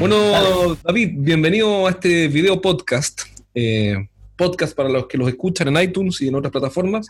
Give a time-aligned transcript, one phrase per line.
[0.00, 3.20] Bueno, David, bienvenido a este video podcast.
[3.54, 7.06] Eh, podcast para los que los escuchan en iTunes y en otras plataformas.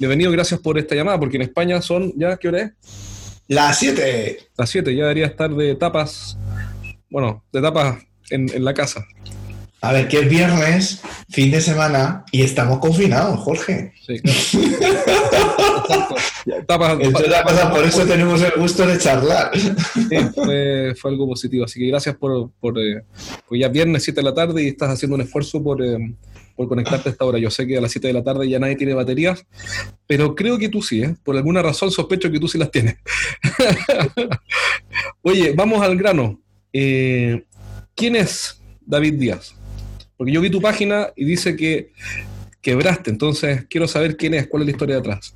[0.00, 2.72] Bienvenido, gracias por esta llamada, porque en España son, ¿ya qué hora es?
[3.46, 4.48] Las 7.
[4.58, 6.36] Las 7, ya debería estar de tapas,
[7.08, 9.06] bueno, de tapas en, en la casa.
[9.84, 13.92] A ver, que es viernes, fin de semana, y estamos confinados, Jorge.
[14.00, 14.18] Sí,
[16.66, 17.70] claro.
[17.70, 19.50] por eso tenemos el gusto de charlar.
[20.34, 21.66] fue, algo positivo.
[21.66, 23.04] Así que gracias por, por eh,
[23.46, 25.98] pues ya viernes 7 de la tarde y estás haciendo un esfuerzo por, eh,
[26.56, 27.38] por conectarte a esta hora.
[27.38, 29.44] Yo sé que a las 7 de la tarde ya nadie tiene baterías,
[30.06, 31.14] pero creo que tú sí, ¿eh?
[31.22, 32.96] Por alguna razón sospecho que tú sí las tienes.
[35.22, 36.40] Oye, vamos al grano.
[36.72, 37.44] Eh,
[37.94, 39.54] ¿Quién es David Díaz?
[40.16, 41.92] Porque yo vi tu página y dice que
[42.60, 45.34] quebraste, entonces quiero saber quién es, cuál es la historia detrás.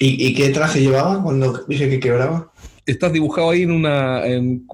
[0.00, 2.52] ¿Y, qué traje llevaba cuando dice que quebraba?
[2.84, 4.22] Estás dibujado ahí en una,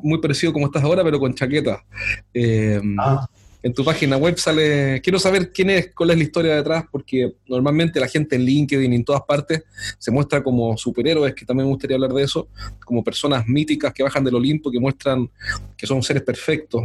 [0.02, 1.84] muy parecido como estás ahora, pero con chaqueta.
[2.32, 3.28] Eh, ah
[3.62, 7.34] en tu página web sale, quiero saber quién es, cuál es la historia detrás, porque
[7.46, 9.62] normalmente la gente en LinkedIn y en todas partes
[9.98, 12.48] se muestra como superhéroes, que también me gustaría hablar de eso,
[12.84, 15.28] como personas míticas que bajan del Olimpo, que muestran
[15.76, 16.82] que son seres perfectos,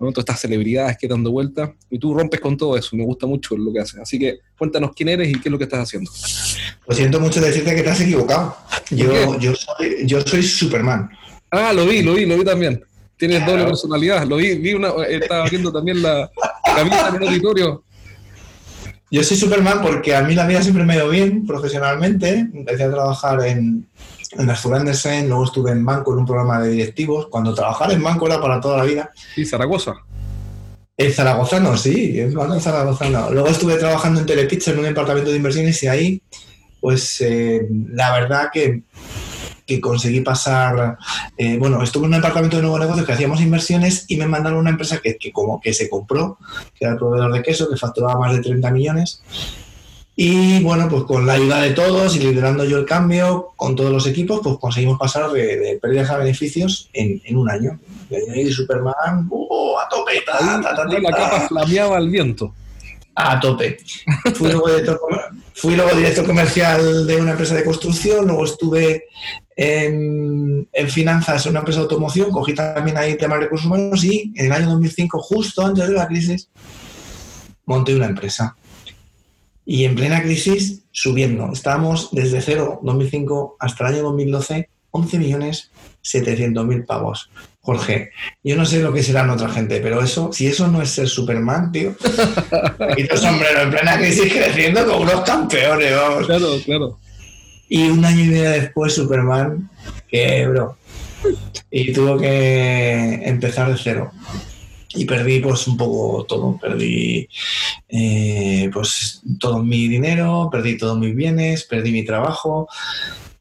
[0.00, 0.10] ¿no?
[0.10, 3.56] todas estas celebridades que dando vuelta, y tú rompes con todo eso, me gusta mucho
[3.56, 4.00] lo que haces.
[4.00, 6.10] Así que cuéntanos quién eres y qué es lo que estás haciendo.
[6.86, 8.56] Lo siento mucho decirte que te has equivocado.
[8.90, 11.10] Yo, yo, soy, yo soy Superman.
[11.50, 12.82] Ah, lo vi, lo vi, lo vi también.
[13.18, 14.26] Tienes doble personalidad.
[14.26, 16.30] Lo vi, vi una, estaba viendo también la,
[16.64, 17.82] camisa en el auditorio.
[19.10, 22.46] Yo soy Superman porque a mí la vida siempre me ido bien profesionalmente.
[22.52, 23.88] Empecé a trabajar en,
[24.32, 27.26] en Andersen, luego estuve en banco en un programa de directivos.
[27.26, 29.10] Cuando trabajar en banco era para toda la vida.
[29.34, 29.94] Sí, Zaragoza.
[30.96, 33.30] En Zaragozano, sí, en banco Zaragozano.
[33.30, 36.22] Luego estuve trabajando en Telepizza en un departamento de inversiones y ahí,
[36.80, 38.82] pues eh, la verdad que
[39.68, 40.96] que conseguí pasar,
[41.36, 44.60] eh, bueno, estuve en un departamento de nuevos negocios que hacíamos inversiones y me mandaron
[44.60, 46.38] una empresa que, como que se compró,
[46.74, 49.22] que era el proveedor de queso, que facturaba más de 30 millones.
[50.16, 53.92] Y bueno, pues con la ayuda de todos y liderando yo el cambio con todos
[53.92, 57.78] los equipos, pues conseguimos pasar de, pérdidas a beneficios en, en un año.
[58.10, 59.78] Y ahí Superman, ¡uh!
[59.78, 60.24] a tope,
[61.00, 62.52] la capa flameaba al viento
[63.18, 63.78] a tope.
[64.34, 64.52] Fui
[65.64, 69.04] luego, director, comercial de una empresa de construcción, luego estuve
[69.56, 74.32] en, finanzas en una empresa de automoción, cogí también ahí temas de recursos humanos y
[74.36, 76.48] en el año 2005, justo antes de la crisis,
[77.66, 78.56] monté una empresa.
[79.64, 81.52] Y en plena crisis, subiendo.
[81.52, 85.70] Estábamos desde cero, 2005, hasta el año 2012, 11 millones
[86.02, 87.30] 700 mil pavos.
[87.60, 88.10] Jorge,
[88.42, 90.90] yo no sé lo que será en otra gente, pero eso, si eso no es
[90.90, 91.94] ser Superman, tío,
[92.96, 96.26] quito sombrero en plena crisis creciendo como unos campeones, vamos.
[96.26, 96.98] Claro, claro.
[97.68, 99.68] Y un año y medio después, Superman
[100.08, 100.78] quebró.
[101.70, 104.10] Y tuvo que empezar de cero.
[104.94, 106.58] Y perdí pues un poco todo.
[106.58, 107.28] Perdí
[107.88, 112.68] eh, pues todo mi dinero, perdí todos mis bienes, perdí mi trabajo.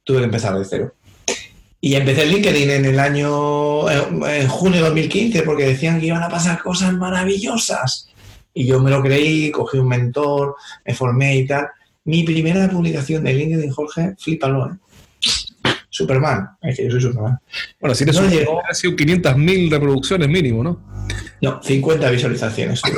[0.04, 0.94] Tuve que empezar de cero.
[1.80, 6.24] Y empecé en LinkedIn en el año, en junio de 2015, porque decían que iban
[6.24, 8.10] a pasar cosas maravillosas.
[8.54, 10.56] Y yo me lo creí, cogí un mentor,
[10.86, 11.68] me formé y tal.
[12.06, 14.76] Mi primera publicación de LinkedIn, Jorge, flipalo, ¿eh?
[15.90, 17.40] Superman, es que yo soy Superman.
[17.80, 20.80] Bueno, si no llegó, ha sido 500.000 reproducciones mínimo, ¿no?
[21.42, 22.82] No, 50 visualizaciones.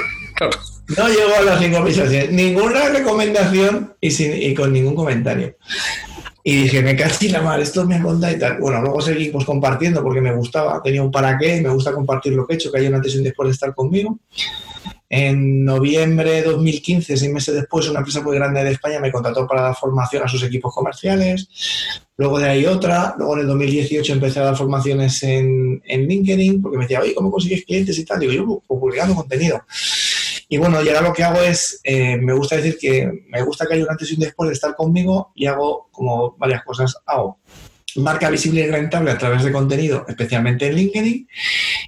[0.98, 2.32] No llegó a las 5 visualizaciones.
[2.32, 5.56] Ninguna recomendación y, sin, y con ningún comentario.
[6.44, 8.60] Y dije, me caché la madre, esto me conta y tal.
[8.60, 12.48] Bueno, luego seguimos compartiendo porque me gustaba, tenía un para qué, me gusta compartir lo
[12.48, 14.20] que he hecho, que hay un antes y un después de estar conmigo.
[15.12, 19.48] En noviembre de 2015, seis meses después, una empresa muy grande de España me contrató
[19.48, 21.50] para dar formación a sus equipos comerciales.
[22.16, 23.16] Luego de ahí otra.
[23.18, 27.16] Luego en el 2018 empecé a dar formaciones en, en LinkedIn porque me decía, oye,
[27.16, 28.20] ¿cómo consigues clientes y tal?
[28.20, 29.60] Digo, yo publicando contenido.
[30.52, 33.68] Y bueno, y ahora lo que hago es, eh, me gusta decir que me gusta
[33.68, 36.98] que haya un antes y un después de estar conmigo y hago como varias cosas.
[37.06, 37.40] Hago
[37.98, 41.28] marca visible y rentable a través de contenido, especialmente en LinkedIn,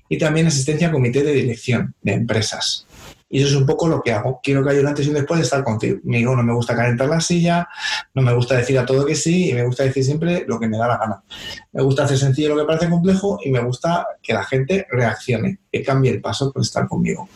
[0.09, 2.85] y también asistencia a comité de dirección de empresas.
[3.29, 4.41] Y eso es un poco lo que hago.
[4.43, 5.99] Quiero que haya un antes y un después de estar contigo.
[6.03, 7.67] No me gusta calentar la silla,
[8.13, 10.67] no me gusta decir a todo que sí y me gusta decir siempre lo que
[10.67, 11.23] me da la gana.
[11.71, 15.59] Me gusta hacer sencillo lo que parece complejo y me gusta que la gente reaccione,
[15.71, 17.29] que cambie el paso por estar conmigo.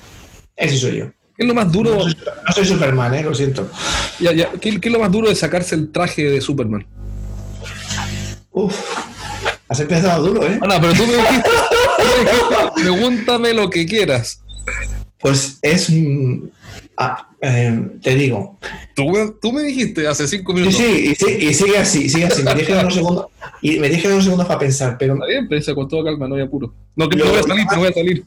[0.56, 1.06] Ese soy yo.
[1.36, 1.96] ¿Qué es lo más duro?
[1.96, 3.24] No soy, Superman, ¿eh?
[3.24, 3.70] lo siento.
[4.62, 6.88] ¿Qué, es lo más duro de sacarse el traje de Superman?
[8.52, 8.74] Uf,
[9.68, 10.58] has empezado duro, ¿eh?
[10.62, 11.50] Ah, no, pero tú me dijiste,
[12.76, 14.42] pregúntame lo que quieras.
[15.20, 15.92] Pues es,
[16.98, 18.60] ah, eh, te digo,
[18.96, 20.78] Tú, me dijiste hace cinco minutos.
[20.78, 22.44] Sí, sí, y, sigue así, sigue así.
[22.44, 23.26] Me dije unos segundos,
[23.62, 25.16] y me dije unos segundos para pensar, pero.
[25.16, 26.74] Está bien, pensa con toda calma, no hay apuro.
[26.96, 28.26] No, que no voy a salir, no voy a salir.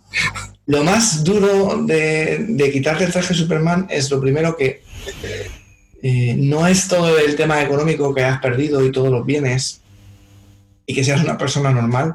[0.66, 4.82] Lo más duro de, de quitarte el traje de Superman es lo primero que
[6.02, 9.80] eh, no es todo el tema económico que has perdido y todos los bienes
[10.84, 12.14] y que seas una persona normal.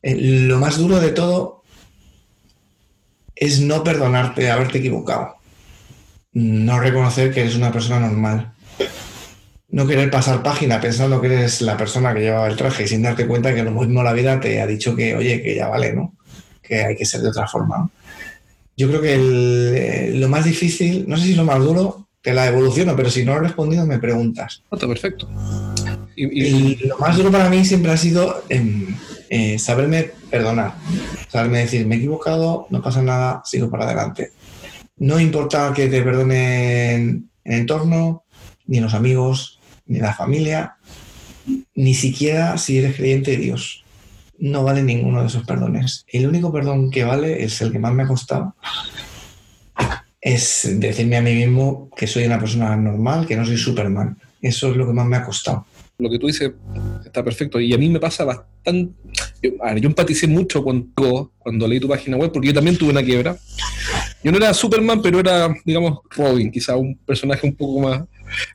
[0.00, 1.57] Eh, lo más duro de todo
[3.38, 5.36] es no perdonarte haberte equivocado.
[6.32, 8.52] No reconocer que eres una persona normal.
[9.70, 13.02] No querer pasar página pensando que eres la persona que llevaba el traje y sin
[13.02, 15.92] darte cuenta que lo mismo la vida te ha dicho que, oye, que ya vale,
[15.92, 16.14] ¿no?
[16.62, 17.88] Que hay que ser de otra forma.
[18.76, 22.46] Yo creo que eh, lo más difícil, no sé si lo más duro, que la
[22.46, 24.62] evoluciono, pero si no he respondido me preguntas.
[24.70, 25.28] está perfecto.
[26.20, 28.96] Y, lo más duro para mí siempre ha sido em,
[29.30, 30.74] eh, saberme perdonar,
[31.28, 34.32] saberme decir, me he equivocado, no pasa nada, sigo para adelante.
[34.96, 38.24] No importa que te perdonen el entorno,
[38.66, 40.76] ni los amigos, ni la familia,
[41.76, 43.84] ni siquiera si eres creyente de Dios.
[44.40, 46.04] No vale ninguno de esos perdones.
[46.08, 48.56] El único perdón que vale es el que más me ha costado,
[50.20, 54.18] es decirme a mí mismo que soy una persona normal, que no soy Superman.
[54.42, 55.64] Eso es lo que más me ha costado.
[56.00, 56.52] Lo que tú dices
[57.04, 57.58] está perfecto.
[57.58, 58.92] Y a mí me pasa bastante.
[59.42, 63.02] Yo, yo empaticé mucho cuando, cuando leí tu página web, porque yo también tuve una
[63.02, 63.36] quiebra.
[64.22, 68.04] Yo no era Superman, pero era, digamos, Robin, quizá un personaje un poco más.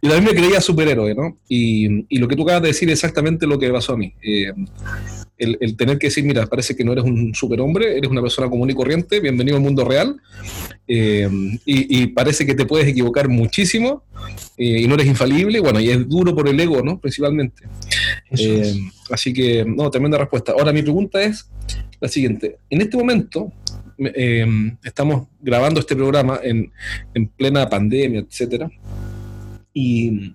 [0.01, 1.37] Y también me creía superhéroe, ¿no?
[1.49, 4.13] Y, y lo que tú acabas de decir es exactamente lo que pasó a mí.
[4.21, 4.53] Eh,
[5.37, 8.69] el, tener que decir, mira, parece que no eres un superhombre, eres una persona común
[8.69, 10.17] y corriente, bienvenido al mundo real,
[10.87, 11.29] eh,
[11.65, 14.03] y, parece que te puedes equivocar muchísimo
[14.57, 16.99] eh, y no eres infalible, bueno, y es duro por el ego, ¿no?
[16.99, 17.63] Principalmente.
[18.37, 18.73] Eh,
[19.09, 20.51] así que, no, tremenda respuesta.
[20.51, 21.49] Ahora, mi pregunta es
[21.99, 22.57] la siguiente.
[22.69, 23.51] En este momento,
[24.83, 26.71] estamos grabando este programa en,
[27.13, 28.69] en plena pandemia, etcétera,
[29.73, 30.33] y,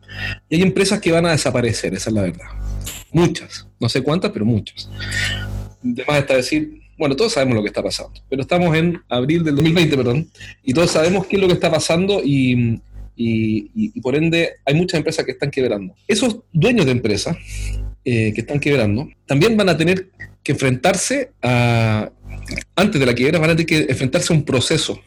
[0.48, 2.67] y hay empresas que van a desaparecer, esa es la verdad
[3.12, 4.88] Muchas, no sé cuántas, pero muchas.
[5.82, 9.54] Además está decir, bueno, todos sabemos lo que está pasando, pero estamos en abril del
[9.54, 10.28] 2020, perdón,
[10.62, 12.80] y todos sabemos qué es lo que está pasando y,
[13.16, 15.94] y, por ende hay muchas empresas que están quebrando.
[16.06, 17.36] Esos dueños de empresas
[18.04, 20.08] eh, que están quebrando también van a tener
[20.42, 22.10] que enfrentarse a,
[22.76, 25.00] antes de la quiebra, van a tener que enfrentarse a un proceso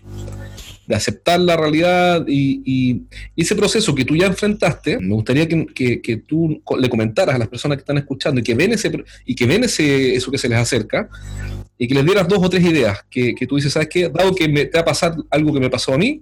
[0.92, 3.04] de aceptar la realidad y,
[3.36, 7.78] ese proceso que tú ya enfrentaste, me gustaría que, tú le comentaras a las personas
[7.78, 8.92] que están escuchando y que ven, ese,
[9.26, 11.10] y que ven ese, eso que se les acerca
[11.78, 14.10] y que les dieras dos o tres ideas que, tú dices, ¿sabes qué?
[14.10, 16.22] Dado que me, te va a pasar algo que me pasó a mí,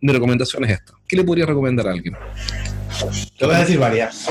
[0.00, 0.92] mi recomendación es esta.
[1.06, 2.14] ¿Qué le podría recomendar a alguien?
[3.36, 4.28] Te voy a decir varias.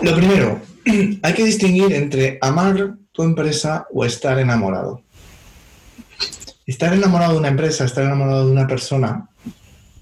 [0.00, 0.60] Lo primero,
[1.22, 5.02] hay que distinguir entre amar tu empresa o estar enamorado.
[6.66, 9.28] Estar enamorado de una empresa, estar enamorado de una persona,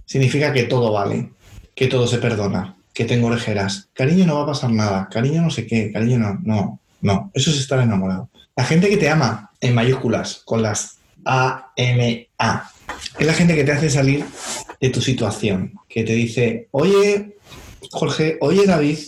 [0.04, 1.30] significa que todo vale,
[1.74, 3.88] que todo se perdona, que tengo orejeras.
[3.94, 5.08] Cariño, no va a pasar nada.
[5.10, 5.90] Cariño, no sé qué.
[5.90, 6.40] Cariño, no.
[6.42, 7.30] No, no.
[7.32, 8.28] Eso es estar enamorado.
[8.56, 12.70] La gente que te ama, en mayúsculas, con las A, M, A,
[13.18, 14.24] es la gente que te hace salir
[14.80, 17.36] de tu situación, que te dice, oye,
[17.90, 18.98] Jorge, oye, David,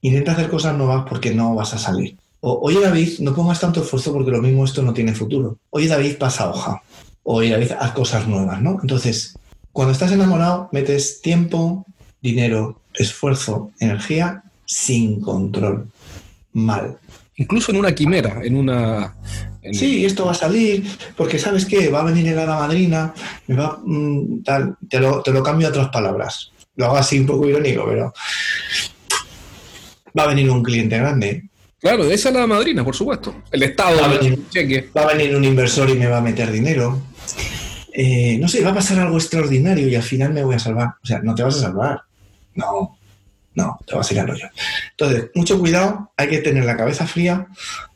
[0.00, 4.12] intenta hacer cosas nuevas porque no vas a salir oye David, no pongas tanto esfuerzo
[4.12, 5.58] porque lo mismo esto no tiene futuro.
[5.70, 6.82] Oye David, pasa hoja.
[7.22, 8.78] Oye David, haz cosas nuevas, ¿no?
[8.82, 9.38] Entonces,
[9.72, 11.86] cuando estás enamorado, metes tiempo,
[12.20, 15.88] dinero, esfuerzo, energía sin control.
[16.52, 16.98] Mal.
[17.36, 19.16] Incluso en una quimera, en una...
[19.72, 20.86] Sí, esto va a salir,
[21.16, 23.14] porque sabes qué, va a venir el la madrina,
[23.46, 26.52] me va, mm, tal, te lo, te lo cambio a otras palabras.
[26.76, 28.12] Lo hago así un poco irónico, pero
[30.16, 31.48] va a venir un cliente grande,
[31.84, 33.42] Claro, esa es la madrina, por supuesto.
[33.52, 34.42] El Estado va a, venir,
[34.96, 37.02] va a venir un inversor y me va a meter dinero.
[37.92, 40.94] Eh, no sé, va a pasar algo extraordinario y al final me voy a salvar.
[41.02, 42.00] O sea, no te vas a salvar.
[42.54, 42.96] No,
[43.54, 44.48] no, te vas a ir al rollo.
[44.92, 47.48] Entonces, mucho cuidado, hay que tener la cabeza fría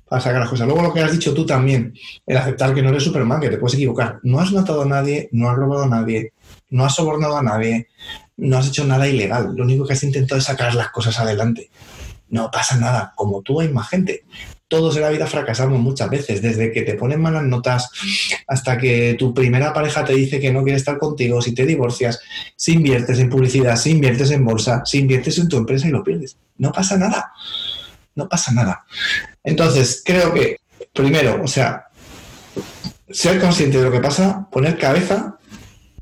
[0.06, 0.66] para sacar las cosas.
[0.66, 1.94] Luego lo que has dicho tú también,
[2.26, 4.18] el aceptar que no eres Superman, que te puedes equivocar.
[4.22, 6.34] No has matado a nadie, no has robado a nadie,
[6.68, 7.88] no has sobornado a nadie,
[8.36, 9.54] no has hecho nada ilegal.
[9.56, 11.70] Lo único que has intentado es sacar las cosas adelante
[12.30, 14.24] no pasa nada, como tú hay más gente.
[14.68, 17.90] Todos en la vida fracasamos muchas veces, desde que te ponen malas notas
[18.46, 22.20] hasta que tu primera pareja te dice que no quiere estar contigo, si te divorcias,
[22.54, 26.04] si inviertes en publicidad, si inviertes en bolsa, si inviertes en tu empresa y lo
[26.04, 26.36] pierdes.
[26.58, 27.32] No pasa nada,
[28.14, 28.84] no pasa nada.
[29.42, 30.58] Entonces, creo que,
[30.92, 31.86] primero, o sea,
[33.10, 35.38] ser consciente de lo que pasa, poner cabeza,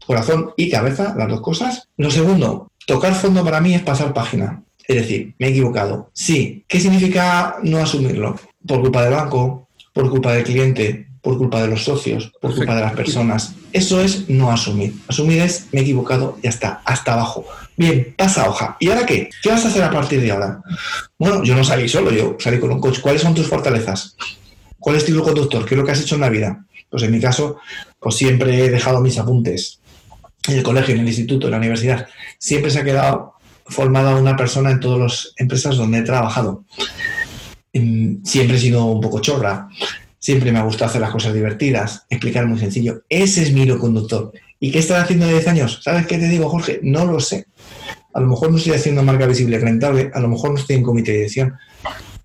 [0.05, 1.89] corazón y cabeza, las dos cosas.
[1.97, 4.63] Lo segundo, tocar fondo para mí es pasar página.
[4.89, 6.11] Es decir, me he equivocado.
[6.13, 6.65] Sí.
[6.69, 8.39] ¿Qué significa no asumirlo?
[8.67, 12.77] Por culpa del banco, por culpa del cliente, por culpa de los socios, por culpa
[12.77, 13.55] de las personas.
[13.73, 14.95] Eso es no asumir.
[15.09, 17.45] Asumir es me he equivocado, ya está, hasta abajo.
[17.77, 18.77] Bien, pasa hoja.
[18.79, 19.29] ¿Y ahora qué?
[19.43, 20.61] ¿Qué vas a hacer a partir de ahora?
[21.19, 23.01] Bueno, yo no salí solo, yo salí con un coach.
[23.01, 24.17] ¿Cuáles son tus fortalezas?
[24.79, 25.65] ¿Cuál es tu conductor?
[25.65, 26.65] ¿Qué es lo que has hecho en la vida?
[26.89, 27.59] Pues en mi caso,
[27.99, 29.81] pues siempre he dejado mis apuntes
[30.49, 32.07] en el colegio, en el instituto, en la universidad.
[32.39, 33.35] Siempre se ha quedado
[33.69, 36.65] formada una persona en todas las empresas donde he trabajado.
[37.73, 39.69] Siempre he sido un poco chorra.
[40.19, 43.03] Siempre me ha gustado hacer las cosas divertidas, explicar muy sencillo.
[43.09, 44.33] Ese es mi hilo conductor.
[44.59, 45.81] ¿Y qué estás haciendo de 10 años?
[45.85, 46.81] ¿Sabes qué te digo, Jorge?
[46.83, 47.47] No lo sé.
[48.13, 50.83] A lo mejor no estoy haciendo marca visible rentable, a lo mejor no estoy en
[50.83, 51.55] comité de dirección,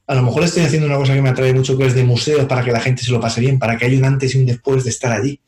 [0.07, 2.45] a lo mejor estoy haciendo una cosa que me atrae mucho, que es de museos,
[2.45, 4.45] para que la gente se lo pase bien, para que haya un antes y un
[4.45, 5.41] después de estar allí.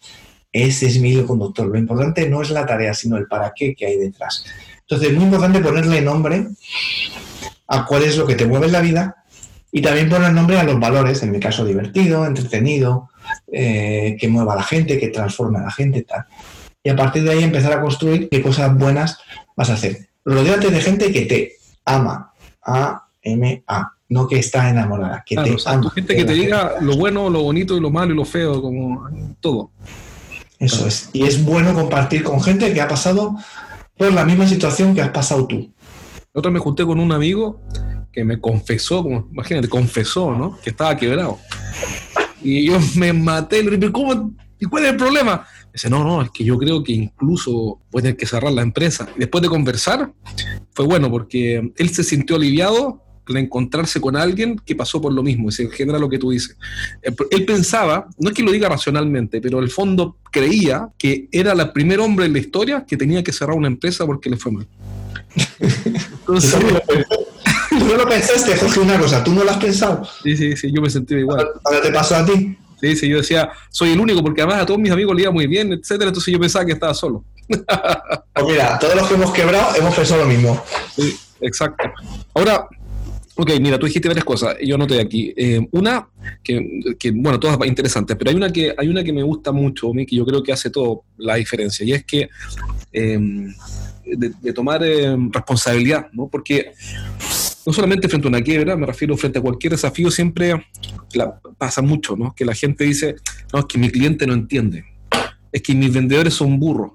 [0.54, 1.68] Ese es mi hilo conductor.
[1.68, 4.46] Lo importante no es la tarea, sino el para qué que hay detrás.
[4.82, 6.48] Entonces, es muy importante ponerle nombre
[7.68, 9.16] a cuál es lo que te mueve en la vida
[9.72, 13.10] y también poner nombre a los valores, en mi caso divertido, entretenido,
[13.52, 16.26] eh, que mueva a la gente, que transforme a la gente, tal.
[16.84, 19.18] Y a partir de ahí empezar a construir qué cosas buenas
[19.56, 20.10] vas a hacer.
[20.24, 21.54] Rodéate de gente que te
[21.86, 22.34] ama.
[22.64, 23.90] A-M-A.
[24.10, 25.90] No que está enamorada, que te ama.
[25.90, 29.10] Gente que te diga lo bueno, lo bonito y lo malo y lo feo, como
[29.40, 29.72] todo.
[30.63, 31.10] Eso es.
[31.12, 33.36] Y es bueno compartir con gente que ha pasado
[33.98, 35.74] por la misma situación que has pasado tú.
[36.34, 37.62] Otra me junté con un amigo
[38.12, 40.58] que me confesó, como, imagínate, confesó, ¿no?
[40.63, 41.38] Que estaba quebrado.
[42.41, 44.32] Y yo me maté, le dije, ¿cómo?
[44.60, 45.46] ¿Y cuál es el problema?
[45.74, 49.08] Dice, no, no, es que yo creo que incluso puede que cerrar la empresa.
[49.17, 50.13] después de conversar,
[50.72, 55.24] fue bueno porque él se sintió aliviado al encontrarse con alguien que pasó por lo
[55.24, 56.58] mismo, y se genera lo que tú dices.
[57.01, 61.72] Él pensaba, no es que lo diga racionalmente, pero el fondo creía que era el
[61.72, 64.68] primer hombre en la historia que tenía que cerrar una empresa porque le fue mal.
[65.60, 66.56] Entonces,
[67.70, 70.08] tú no lo pensaste, Jorge, una cosa, tú no lo has pensado.
[70.24, 71.48] Sí, sí, sí, yo me sentí igual.
[71.70, 72.58] ¿Qué te pasó a ti?
[72.80, 75.32] Sí, sí, yo decía, soy el único, porque además a todos mis amigos le iba
[75.32, 77.24] muy bien, etcétera, entonces yo pensaba que estaba solo.
[77.48, 80.62] Pues mira, todos los que hemos quebrado hemos pensado lo mismo.
[80.96, 81.89] Sí, exacto.
[82.34, 82.68] Ahora,
[83.36, 85.34] ok, mira, tú dijiste varias cosas, yo noté aquí.
[85.36, 86.08] Eh, una,
[86.44, 90.16] que, bueno, todas interesantes, pero hay una que hay una que me gusta mucho, que
[90.16, 92.30] yo creo que hace todo la diferencia, y es que
[92.92, 93.20] eh,
[94.06, 96.28] de, tomar eh, responsabilidad, ¿no?
[96.28, 96.74] Porque
[97.66, 100.68] no solamente frente a una quiebra, me refiero frente a cualquier desafío, siempre
[101.58, 102.34] pasa mucho, ¿no?
[102.36, 103.16] Que la gente dice,
[103.52, 104.86] no, es que mi cliente no entiende,
[105.52, 106.92] es que mis vendedores son burros,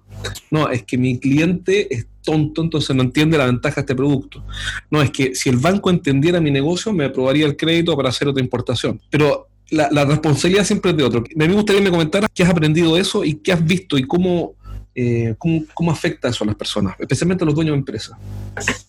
[0.51, 4.45] no, es que mi cliente es tonto, entonces no entiende la ventaja de este producto.
[4.91, 8.29] No, es que si el banco entendiera mi negocio, me aprobaría el crédito para hacer
[8.29, 9.01] otra importación.
[9.11, 11.25] Pero la, responsabilidad siempre es de otro.
[11.37, 14.05] Me gustaría que me comentaras qué has aprendido de eso y qué has visto y
[14.05, 14.55] cómo
[15.01, 18.19] eh, ¿cómo, afecta eso a las personas, especialmente a los dueños de empresas?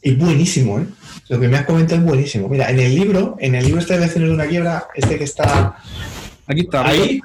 [0.02, 0.86] Es buenísimo, ¿eh?
[1.28, 2.50] Lo que me has comentado es buenísimo.
[2.50, 5.24] Mira, en el libro, en el libro este de Lecciones de una quiebra, este que
[5.24, 5.78] está
[6.50, 6.88] Aquí está.
[6.88, 7.22] Ahí,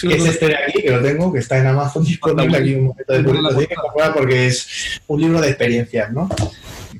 [0.00, 2.86] que es este de aquí, que lo tengo, que está en Amazon disponible aquí un
[2.86, 3.68] momento de
[4.14, 6.30] porque es un libro de experiencias, ¿no?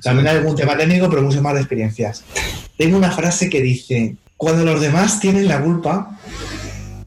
[0.02, 2.25] También hay algún tema técnico, pero mucho más de experiencias.
[2.76, 6.19] Tengo una frase que dice, cuando los demás tienen la culpa,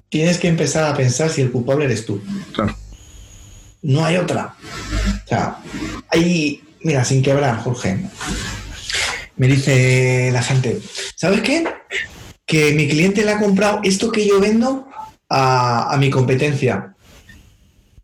[0.09, 2.19] tienes que empezar a pensar si el culpable eres tú.
[2.51, 2.75] Claro.
[3.83, 4.55] No hay otra.
[5.25, 5.57] O sea,
[6.09, 7.99] hay, mira, sin quebrar, Jorge.
[9.35, 10.79] Me dice la gente,
[11.15, 11.65] ¿sabes qué?
[12.45, 14.87] Que mi cliente le ha comprado esto que yo vendo
[15.29, 16.95] a, mi competencia.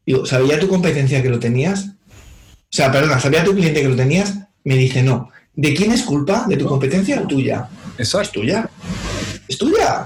[0.05, 1.85] Digo, ¿sabía tu competencia que lo tenías?
[1.85, 4.39] O sea, perdona, ¿sabía tu cliente que lo tenías?
[4.63, 5.29] Me dice, no.
[5.53, 6.45] ¿De quién es culpa?
[6.47, 7.69] ¿De tu competencia o tuya?
[7.97, 8.69] Eso es tuya
[9.51, 10.05] es tuya.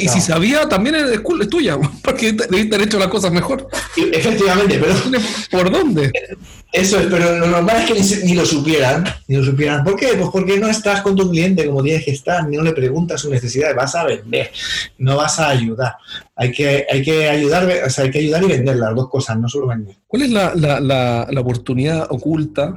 [0.00, 3.68] y si sabía, también es, tuya, porque debiste haber hecho las cosas mejor.
[3.96, 4.94] Efectivamente, pero.
[5.50, 6.12] ¿Por dónde?
[6.72, 9.04] Eso es, pero lo normal es que ni, lo supieran.
[9.28, 9.84] Ni lo supieran.
[9.84, 10.08] ¿Por qué?
[10.18, 13.20] Pues porque no estás con tu cliente como tienes que estar, ni no le preguntas
[13.20, 13.74] sus necesidades.
[13.76, 14.50] Vas a vender,
[14.98, 15.94] no vas a ayudar.
[16.34, 19.38] Hay que, hay que ayudar, o sea, hay que ayudar y vender las dos cosas,
[19.38, 19.96] no solo vender.
[20.06, 22.74] ¿Cuál es la, la, la oportunidad oculta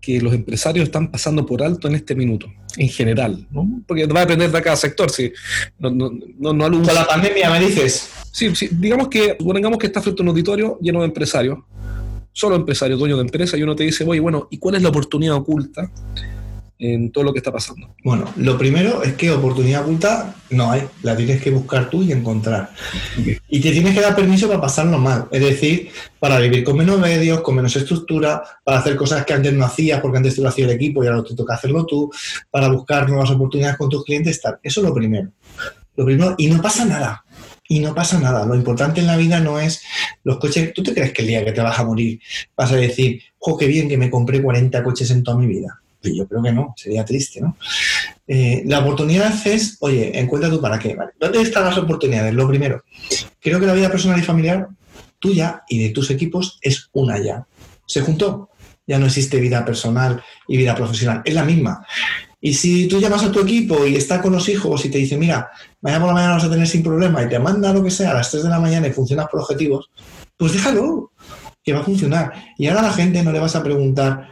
[0.00, 3.82] que los empresarios están pasando por alto en este minuto, en general, ¿no?
[3.86, 5.32] Porque va a depender de cada sector, si
[5.78, 8.08] no, no, no, no Con la pandemia me dices.
[8.32, 11.58] Sí, sí, digamos que, supongamos que está frente a un auditorio lleno de empresarios,
[12.38, 14.90] solo empresarios, dueños de empresa, y uno te dice, oye, bueno, ¿y cuál es la
[14.90, 15.90] oportunidad oculta
[16.78, 17.96] en todo lo que está pasando?
[18.04, 22.12] Bueno, lo primero es que oportunidad oculta no hay, la tienes que buscar tú y
[22.12, 22.70] encontrar.
[23.48, 25.88] Y te tienes que dar permiso para pasarlo mal, es decir,
[26.20, 30.00] para vivir con menos medios, con menos estructura, para hacer cosas que antes no hacías
[30.00, 32.08] porque antes te lo hacía el equipo y ahora te toca hacerlo tú,
[32.52, 34.60] para buscar nuevas oportunidades con tus clientes, tal.
[34.62, 35.32] Eso es lo primero.
[35.96, 37.24] Lo primero, y no pasa nada.
[37.68, 38.46] Y no pasa nada.
[38.46, 39.82] Lo importante en la vida no es
[40.24, 40.72] los coches.
[40.72, 42.20] ¿Tú te crees que el día que te vas a morir
[42.56, 45.80] vas a decir, jo, qué bien que me compré 40 coches en toda mi vida?
[46.02, 47.56] yo creo que no, sería triste, ¿no?
[48.26, 50.96] Eh, la oportunidad es, oye, encuentra tú para qué.
[51.18, 52.32] ¿Dónde están las oportunidades?
[52.32, 52.82] Lo primero,
[53.40, 54.68] creo que la vida personal y familiar
[55.18, 57.46] tuya y de tus equipos es una ya.
[57.86, 58.50] Se juntó.
[58.86, 61.20] Ya no existe vida personal y vida profesional.
[61.24, 61.84] Es la misma.
[62.40, 65.16] Y si tú llamas a tu equipo y está con los hijos y te dice,
[65.16, 67.90] mira, mañana por la mañana vas a tener sin problema y te manda lo que
[67.90, 69.90] sea a las 3 de la mañana y funcionas por objetivos,
[70.36, 71.12] pues déjalo,
[71.62, 72.32] que va a funcionar.
[72.56, 74.28] Y ahora a la gente no le vas a preguntar,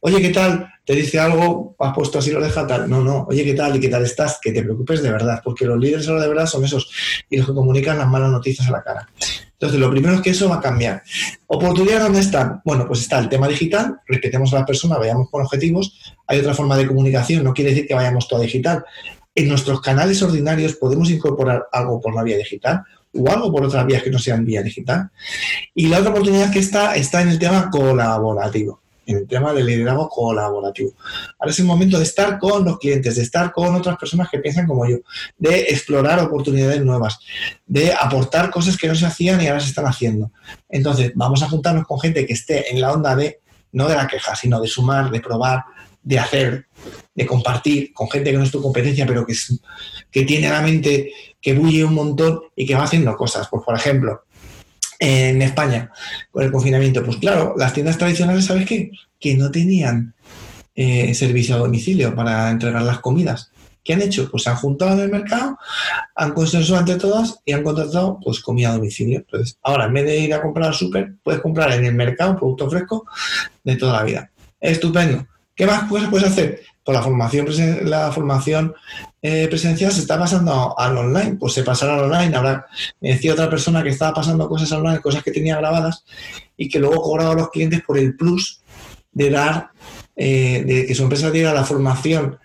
[0.00, 0.68] oye, ¿qué tal?
[0.84, 2.88] Te dice algo, has puesto así, lo deja tal.
[2.88, 3.76] No, no, oye, ¿qué tal?
[3.76, 4.38] ¿Y qué tal estás?
[4.42, 6.90] Que te preocupes de verdad, porque los líderes ahora de verdad son esos
[7.28, 9.08] y los que comunican las malas noticias a la cara.
[9.60, 11.02] Entonces, lo primero es que eso va a cambiar.
[11.46, 12.62] ¿Oportunidades dónde están?
[12.64, 16.14] Bueno, pues está el tema digital, respetemos a las personas, vayamos con objetivos.
[16.26, 18.82] Hay otra forma de comunicación, no quiere decir que vayamos todo digital.
[19.34, 23.84] En nuestros canales ordinarios podemos incorporar algo por la vía digital o algo por otras
[23.84, 25.10] vías que no sean vía digital.
[25.74, 29.66] Y la otra oportunidad que está está en el tema colaborativo en el tema del
[29.66, 30.92] liderazgo colaborativo.
[31.38, 34.38] Ahora es el momento de estar con los clientes, de estar con otras personas que
[34.38, 34.98] piensan como yo,
[35.38, 37.18] de explorar oportunidades nuevas,
[37.66, 40.30] de aportar cosas que no se hacían y ahora se están haciendo.
[40.68, 43.40] Entonces, vamos a juntarnos con gente que esté en la onda de,
[43.72, 45.64] no de la queja, sino de sumar, de probar,
[46.02, 46.66] de hacer,
[47.14, 49.34] de compartir con gente que no es tu competencia, pero que,
[50.10, 53.48] que tiene la mente que bulle un montón y que va haciendo cosas.
[53.50, 54.22] Pues, por ejemplo,
[55.00, 55.90] en España
[56.30, 57.04] con el confinamiento?
[57.04, 58.92] Pues claro, las tiendas tradicionales, ¿sabes qué?
[59.18, 60.14] Que no tenían
[60.76, 63.50] eh, servicio a domicilio para entregar las comidas.
[63.82, 64.30] ¿Qué han hecho?
[64.30, 65.58] Pues se han juntado en el mercado,
[66.14, 69.18] han consensuado entre todas y han contratado pues comida a domicilio.
[69.18, 72.32] Entonces, ahora en vez de ir a comprar al súper, puedes comprar en el mercado
[72.32, 73.06] un producto fresco
[73.64, 74.30] de toda la vida.
[74.60, 75.26] Estupendo.
[75.54, 76.60] ¿Qué más cosas puedes hacer?
[76.92, 77.46] La formación,
[77.84, 78.74] la formación
[79.22, 82.34] eh, presencial se está pasando al online, pues se pasará al online.
[82.34, 82.66] Habrá,
[83.00, 86.04] me decía otra persona que estaba pasando cosas online, cosas que tenía grabadas
[86.56, 88.62] y que luego cobraba a los clientes por el plus
[89.12, 89.70] de dar,
[90.16, 92.38] eh, de que su empresa diera la formación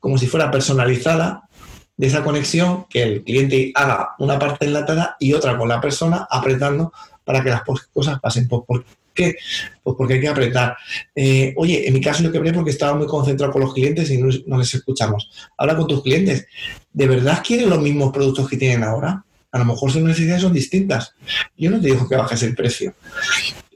[0.00, 1.48] como si fuera personalizada
[1.96, 6.26] de esa conexión, que el cliente haga una parte enlatada y otra con la persona
[6.30, 6.92] apretando
[7.24, 7.62] para que las
[7.92, 8.48] cosas pasen.
[8.48, 8.82] pues,
[9.18, 9.36] qué?
[9.82, 10.76] Pues porque hay que apretar.
[11.14, 14.18] Eh, oye, en mi caso lo quebré porque estaba muy concentrado con los clientes y
[14.18, 15.30] no, les escuchamos.
[15.56, 16.46] Habla con tus clientes.
[16.92, 19.24] ¿De verdad quieren los mismos productos que tienen ahora?
[19.50, 21.14] A lo mejor sus necesidades son distintas.
[21.56, 22.94] Yo no te digo que bajes el precio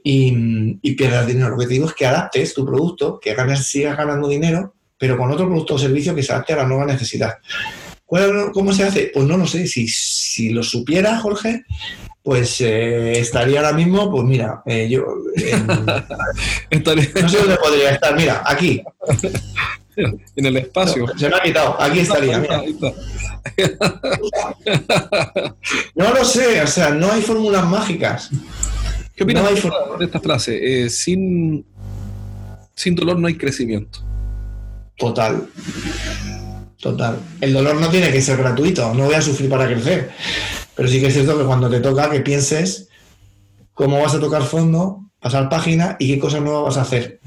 [0.03, 1.49] y, pierdas dinero.
[1.49, 5.31] Lo que te digo es que adaptes tu producto, que sigas ganando dinero, pero con
[5.31, 7.33] otro producto o servicio que se adapte a la nueva necesidad.
[8.53, 9.11] ¿Cómo se hace?
[9.13, 9.67] Pues no lo sé.
[9.67, 11.63] Si, si lo supiera, Jorge,
[12.23, 15.01] pues eh, estaría ahora mismo, pues mira, eh, yo
[16.71, 18.81] no sé dónde podría estar, mira, aquí.
[19.95, 21.05] En el espacio.
[21.15, 22.63] se me ha quitado, aquí estaría, mira.
[25.93, 28.31] No lo sé, o sea, no hay fórmulas mágicas.
[29.15, 29.45] ¿Qué opinas
[29.99, 30.85] de esta frase?
[30.85, 31.63] Eh, sin,
[32.73, 33.99] sin dolor no hay crecimiento.
[34.97, 35.47] Total.
[36.83, 37.17] Total.
[37.39, 40.11] El dolor no tiene que ser gratuito, no voy a sufrir para crecer.
[40.75, 42.89] Pero sí que es cierto que cuando te toca que pienses
[43.73, 47.21] cómo vas a tocar fondo, pasar página y qué cosas nuevas vas a hacer.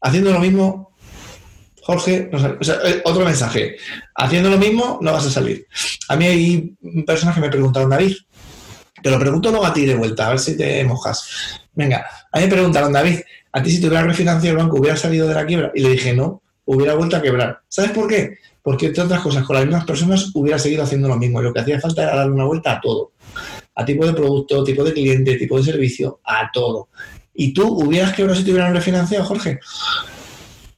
[0.00, 0.92] Haciendo lo mismo,
[1.82, 3.78] Jorge, eh, otro mensaje.
[4.14, 5.66] Haciendo lo mismo, no vas a salir.
[6.06, 8.14] A mí hay personas que me preguntaron, David,
[9.02, 11.60] te lo pregunto luego a ti de vuelta, a ver si te mojas.
[11.74, 13.18] Venga, a mí me preguntaron, David,
[13.50, 15.72] a ti si te hubiera refinanciado el banco, hubiera salido de la quiebra.
[15.74, 17.62] Y le dije, no, hubiera vuelto a quebrar.
[17.66, 18.38] ¿Sabes por qué?
[18.62, 21.40] Porque entre otras cosas, con las mismas personas hubiera seguido haciendo lo mismo.
[21.40, 23.12] Y lo que hacía falta era darle una vuelta a todo.
[23.74, 26.88] A tipo de producto, tipo de cliente, tipo de servicio, a todo.
[27.32, 29.60] ¿Y tú hubieras quebrado si te hubieran refinanciado, Jorge?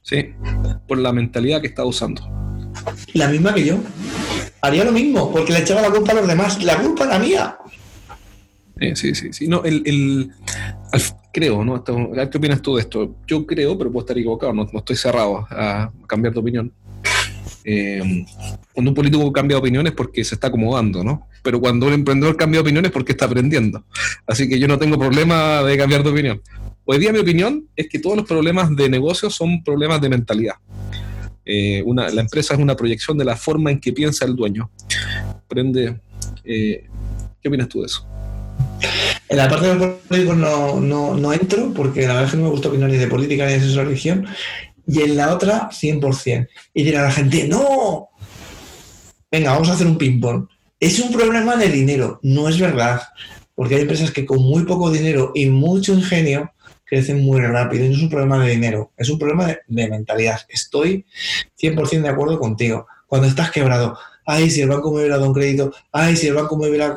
[0.01, 0.33] Sí,
[0.87, 2.21] por la mentalidad que estaba usando.
[3.13, 3.77] La misma que yo.
[4.61, 6.63] Haría lo mismo, porque le echaba la culpa a los demás.
[6.63, 7.57] La culpa era mía.
[8.95, 9.47] Sí, sí, sí.
[9.47, 10.31] No, el,
[11.33, 11.83] creo, ¿no?
[11.83, 13.15] ¿Qué opinas tú de esto?
[13.27, 16.73] Yo creo, pero puedo estar equivocado, no estoy cerrado a cambiar de opinión
[17.63, 18.25] eh,
[18.73, 21.27] cuando un político cambia de opinión es porque se está acomodando, ¿no?
[21.41, 23.83] Pero cuando un emprendedor cambia de opinión es porque está aprendiendo.
[24.27, 26.41] Así que yo no tengo problema de cambiar de opinión.
[26.85, 30.55] Hoy día mi opinión es que todos los problemas de negocio son problemas de mentalidad.
[31.45, 34.69] Eh, la empresa es una proyección de la forma en que piensa el dueño.
[35.47, 35.99] Prende,
[36.43, 36.87] eh,
[37.41, 38.07] ¿Qué opinas tú de eso?
[39.27, 42.37] En la parte de los políticos no, no, no, entro porque la verdad es que
[42.37, 44.25] no me gusta opinar ni de política ni de esa religión
[44.85, 46.47] y en la otra 100%.
[46.73, 48.09] Y dirá la gente, no,
[49.31, 50.47] venga, vamos a hacer un ping-pong.
[50.79, 53.01] Es un problema de dinero, no es verdad,
[53.55, 56.51] porque hay empresas que con muy poco dinero y mucho ingenio
[56.85, 57.85] crecen muy rápido.
[57.85, 60.41] Y no es un problema de dinero, es un problema de, mentalidad.
[60.49, 61.05] Estoy
[61.61, 62.87] 100% de acuerdo contigo.
[63.07, 66.33] Cuando estás quebrado, ay, si el banco me hubiera dado un crédito, ay, si el
[66.33, 66.93] banco me hubiera...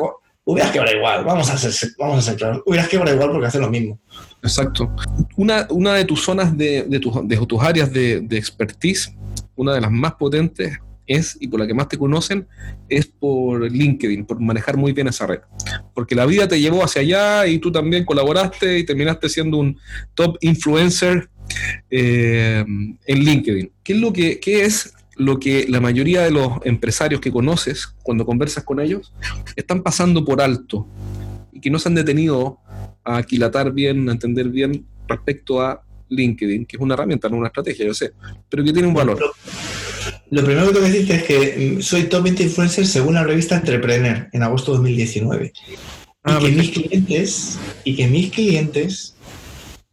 [0.48, 1.68] Hubieras quebrado igual, vamos a
[1.98, 2.62] vamos a ser claros.
[2.66, 3.98] Hubieras quebrado igual porque hace lo mismo.
[4.42, 4.94] Exacto.
[5.36, 9.14] Una, una de tus zonas, de, tus, áreas de, expertise,
[9.54, 12.48] una de las más potentes, es y por la que más te conocen
[12.88, 15.40] es por LinkedIn, por manejar muy bien esa red.
[15.94, 19.78] Porque la vida te llevó hacia allá y tú también colaboraste y terminaste siendo un
[20.14, 21.30] top influencer
[21.90, 22.64] eh,
[23.06, 23.70] en LinkedIn.
[23.84, 27.86] ¿Qué es lo que qué es lo que la mayoría de los empresarios que conoces
[28.02, 29.12] cuando conversas con ellos
[29.56, 30.86] están pasando por alto
[31.52, 32.58] y que no se han detenido
[33.06, 37.48] a aquilatar bien, a entender bien respecto a LinkedIn, que es una herramienta, no una
[37.48, 38.12] estrategia, yo sé,
[38.48, 39.18] pero que tiene un valor.
[40.30, 43.22] Lo, primero que tengo que decirte es que mm, soy top 20 influencer según la
[43.22, 45.52] revista Entrepreneur en agosto de 2019.
[46.24, 49.14] Ah, y que mis clientes, y que mis clientes,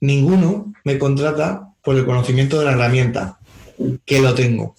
[0.01, 3.37] ninguno me contrata por el conocimiento de la herramienta,
[4.05, 4.75] que lo tengo.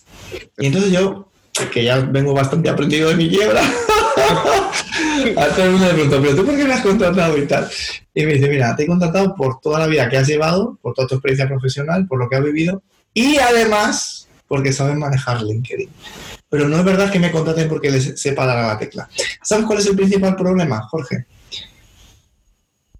[0.59, 1.31] Y entonces yo,
[1.73, 3.62] que ya vengo bastante aprendido de mi quiebra,
[5.37, 7.68] a todo el mundo me pregunta, ¿pero tú por qué me has contratado y tal?
[8.14, 10.94] Y me dice, mira, te he contratado por toda la vida que has llevado, por
[10.94, 15.90] toda tu experiencia profesional, por lo que has vivido, y además porque sabes manejar LinkedIn.
[16.48, 19.09] Pero no es verdad que me contraten porque les sepa dar a la tecla.
[19.42, 21.27] ¿Sabes cuál es el principal problema, Jorge?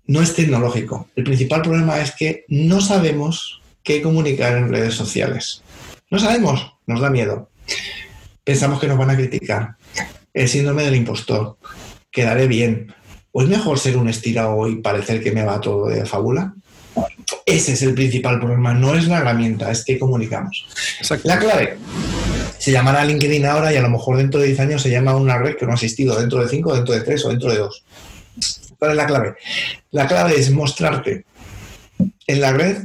[0.07, 1.09] No es tecnológico.
[1.15, 5.63] El principal problema es que no sabemos qué comunicar en redes sociales.
[6.11, 7.51] No sabemos, nos da miedo.
[8.43, 9.77] Pensamos que nos van a criticar.
[10.33, 11.57] El síndrome del impostor.
[12.11, 12.93] Quedaré bien.
[13.37, 16.55] ¿O es mejor ser un estirado y parecer que me va todo de fábula?
[17.45, 20.69] Ese es el principal problema, no es la herramienta, es que comunicamos.
[21.25, 21.77] La clave
[22.59, 25.37] se llamará LinkedIn ahora y a lo mejor dentro de 10 años se llama una
[25.37, 27.85] red que no ha existido, dentro de 5, dentro de 3 o dentro de 2.
[28.79, 29.35] ¿Cuál es la clave?
[29.91, 31.25] La clave es mostrarte
[32.29, 32.85] en la red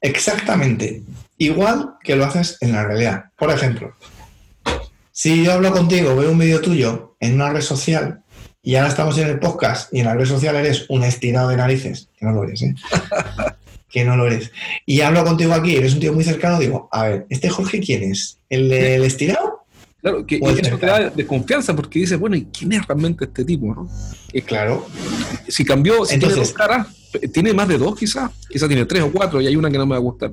[0.00, 1.02] exactamente
[1.36, 3.24] igual que lo haces en la realidad.
[3.36, 3.94] Por ejemplo,
[5.10, 8.22] si yo hablo contigo, veo un vídeo tuyo en una red social
[8.62, 11.56] y ahora estamos en el podcast y en la red social eres un estirado de
[11.56, 12.74] narices, que no lo eres, ¿eh?
[13.90, 14.52] que no lo eres.
[14.86, 18.04] Y hablo contigo aquí, eres un tío muy cercano, digo, a ver, ¿este Jorge quién
[18.04, 18.38] es?
[18.48, 19.64] ¿El, del estirado?
[20.00, 23.66] Claro, que eso te da desconfianza porque dices, bueno, ¿y quién es realmente este tipo?
[23.66, 23.88] ¿no?
[24.46, 24.86] claro.
[25.48, 26.86] Si cambió, si Entonces, tiene dos caras,
[27.32, 29.86] tiene más de dos quizás, quizás tiene tres o cuatro y hay una que no
[29.86, 30.32] me va a gustar.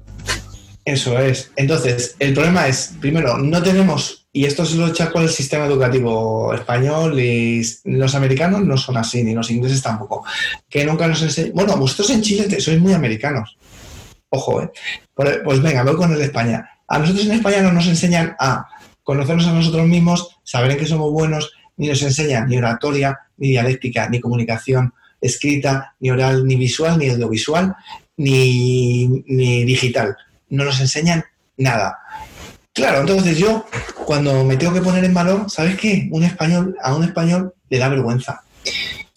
[0.85, 1.51] Eso es.
[1.55, 5.65] Entonces, el problema es, primero, no tenemos, y esto se lo echa con el sistema
[5.65, 10.23] educativo español, y los americanos no son así, ni los ingleses tampoco,
[10.69, 11.53] que nunca nos enseñan.
[11.53, 13.57] Bueno, vosotros en Chile sois muy americanos.
[14.29, 14.71] Ojo, ¿eh?
[15.15, 16.69] Pues venga, voy con el de España.
[16.87, 18.67] A nosotros en España no nos enseñan a
[19.03, 23.49] conocernos a nosotros mismos, saber en qué somos buenos, ni nos enseñan ni oratoria, ni
[23.49, 27.75] dialéctica, ni comunicación escrita, ni oral, ni visual, ni audiovisual,
[28.17, 30.15] ni, ni digital
[30.49, 31.23] no nos enseñan
[31.57, 31.97] nada.
[32.79, 33.65] Claro, entonces yo,
[34.05, 36.07] cuando me tengo que poner en valor, ¿sabes qué?
[36.11, 38.41] Un español, a un español le da vergüenza.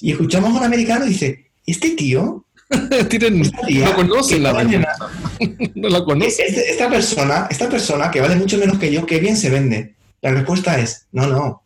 [0.00, 2.44] Y escuchamos a un americano y dice, ¿este tío?
[2.70, 4.52] no conocen la
[5.76, 6.44] no la conoce.
[6.44, 9.94] Este, esta persona, esta persona que vale mucho menos que yo, qué bien se vende.
[10.22, 11.62] La respuesta es, no, no.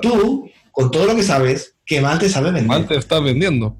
[0.00, 2.66] Tú, con todo lo que sabes, qué mal te sabe vender.
[2.66, 3.76] Mal te estás vendiendo.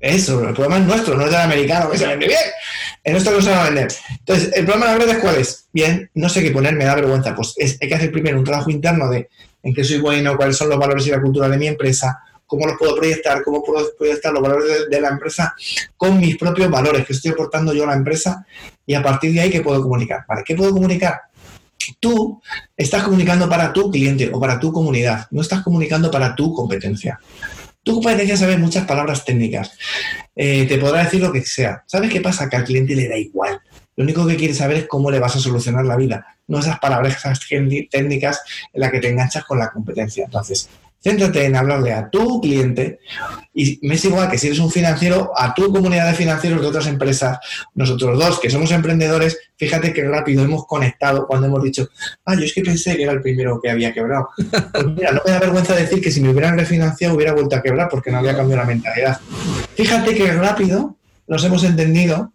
[0.00, 2.40] Eso, el problema es nuestro, no es del americano que se vende bien.
[3.04, 3.88] En esto no se va a vender.
[4.18, 5.66] Entonces, ¿el problema de las redes cuál es?
[5.72, 7.34] Bien, no sé qué poner, me da vergüenza.
[7.34, 9.28] Pues hay que hacer primero un trabajo interno de
[9.62, 12.66] en qué soy bueno, cuáles son los valores y la cultura de mi empresa, cómo
[12.66, 15.54] los puedo proyectar, cómo puedo proyectar los valores de, la empresa
[15.96, 18.44] con mis propios valores que estoy aportando yo a la empresa
[18.86, 20.24] y a partir de ahí, ¿qué puedo comunicar?
[20.26, 21.20] ¿Para qué puedo comunicar?
[21.98, 22.40] Tú
[22.76, 27.20] estás comunicando para tu cliente o para tu comunidad, no estás comunicando para tu competencia.
[27.82, 29.72] Tu competencia sabe muchas palabras técnicas.
[30.36, 31.82] Eh, te podrá decir lo que sea.
[31.86, 32.48] ¿Sabes qué pasa?
[32.48, 33.60] Que al cliente le da igual.
[33.96, 36.78] Lo único que quiere saber es cómo le vas a solucionar la vida, no esas
[36.78, 37.22] palabras
[37.90, 38.40] técnicas
[38.72, 40.24] en las que te enganchas con la competencia.
[40.24, 40.70] Entonces,
[41.02, 43.00] Céntrate en hablarle a tu cliente
[43.54, 46.66] y me es igual que si eres un financiero, a tu comunidad de financieros de
[46.66, 47.38] otras empresas,
[47.74, 51.88] nosotros dos que somos emprendedores, fíjate qué rápido hemos conectado cuando hemos dicho,
[52.26, 54.28] ah, yo es que pensé que era el primero que había quebrado.
[54.36, 57.62] Pues mira, no me da vergüenza decir que si me hubieran refinanciado hubiera vuelto a
[57.62, 59.20] quebrar porque no había cambiado la mentalidad.
[59.74, 62.32] Fíjate qué rápido nos hemos entendido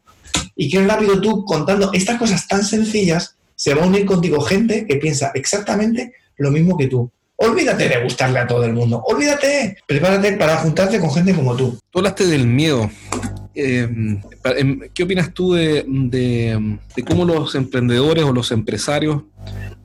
[0.56, 4.86] y qué rápido tú contando estas cosas tan sencillas se va a unir contigo gente
[4.86, 7.12] que piensa exactamente lo mismo que tú.
[7.38, 9.02] Olvídate de gustarle a todo el mundo.
[9.06, 9.78] Olvídate.
[9.86, 11.78] Prepárate para juntarte con gente como tú.
[11.90, 12.90] Tú hablaste del miedo.
[13.54, 13.88] Eh,
[14.58, 15.86] em, ¿Qué opinas tú de,
[17.08, 19.24] cómo los emprendedores o los empresarios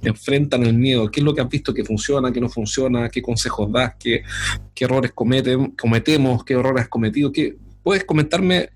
[0.02, 1.10] enfrentan el miedo?
[1.10, 3.08] ¿Qué es lo que has visto que funciona, que no funciona?
[3.08, 3.94] ¿Qué consejos das?
[3.98, 4.22] ¿Qué,
[4.76, 6.44] errores cometemos?
[6.44, 7.30] ¿Qué errores has cometido?
[7.32, 8.70] ¿Qué, ¿Puedes comentarme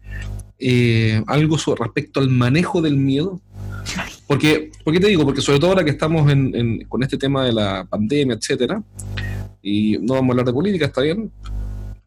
[0.59, 3.41] eh, algo sobre, respecto al manejo del miedo?
[4.27, 5.25] Porque, ¿Por qué te digo?
[5.25, 6.31] Porque sobre todo ahora que estamos
[6.89, 8.83] con este tema de la pandemia, etcétera,
[9.63, 11.31] y no vamos a hablar de política, está bien,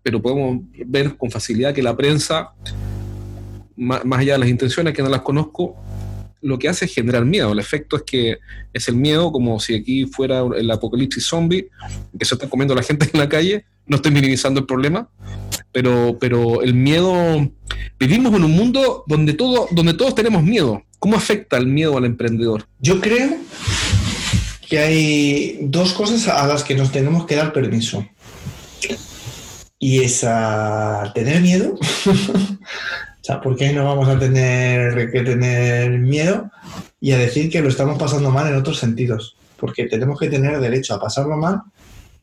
[0.01, 2.53] pero podemos ver con facilidad que la prensa,
[3.75, 5.75] más, allá de las intenciones, que no las conozco,
[6.41, 7.51] lo que hace es generar miedo.
[7.51, 8.38] El efecto es que
[8.71, 11.67] es el miedo, como si aquí fuera el apocalipsis zombie,
[12.17, 13.65] que se está comiendo la gente en la calle.
[13.86, 15.10] No estoy minimizando el problema,
[15.71, 17.51] pero, pero el miedo.
[17.99, 20.84] Vivimos en un mundo donde, todo, donde todos tenemos miedo.
[20.99, 22.65] ¿Cómo afecta el miedo al emprendedor?
[22.79, 23.38] Yo creo
[24.67, 28.07] que hay dos cosas a las que nos tenemos que dar permiso.
[29.79, 31.75] Y es a tener miedo.
[32.07, 36.49] o sea, ¿por qué no vamos a tener que tener miedo?
[36.99, 39.38] Y a decir que lo estamos pasando mal en otros sentidos.
[39.57, 41.62] Porque tenemos que tener derecho a pasarlo mal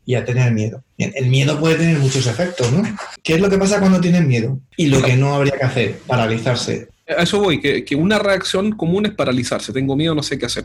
[0.04, 0.82] y a tener miedo.
[0.98, 2.82] el miedo puede tener muchos efectos, ¿no?
[3.22, 4.58] ¿Qué es lo que pasa cuando tienes miedo?
[4.76, 6.88] Y lo que no habría que hacer, paralizarse.
[7.08, 9.72] A eso voy, que, que una reacción común es paralizarse.
[9.72, 10.64] Tengo miedo, no sé qué hacer.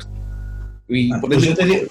[0.87, 1.87] Y ah, pues, yo te digo,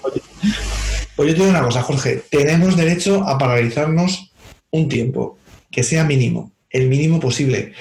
[1.15, 2.23] pues yo te digo una cosa, Jorge.
[2.29, 4.31] Tenemos derecho a paralizarnos
[4.71, 5.37] un tiempo
[5.71, 7.73] que sea mínimo, el mínimo posible.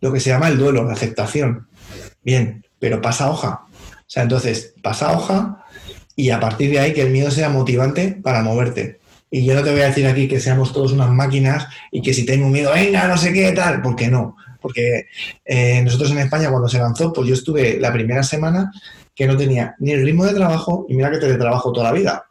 [0.00, 1.68] Lo que se llama el duelo, la aceptación.
[2.22, 3.66] Bien, pero pasa hoja.
[3.70, 5.64] O sea, entonces, pasa hoja
[6.16, 9.00] y a partir de ahí que el miedo sea motivante para moverte.
[9.30, 12.12] Y yo no te voy a decir aquí que seamos todos unas máquinas y que
[12.12, 14.36] si tengo miedo, venga, no sé qué, tal, porque no.
[14.62, 15.08] Porque
[15.44, 18.70] eh, nosotros en España cuando se lanzó, pues yo estuve la primera semana
[19.14, 21.98] que no tenía ni el ritmo de trabajo, y mira que te trabajo toda la
[21.98, 22.24] vida,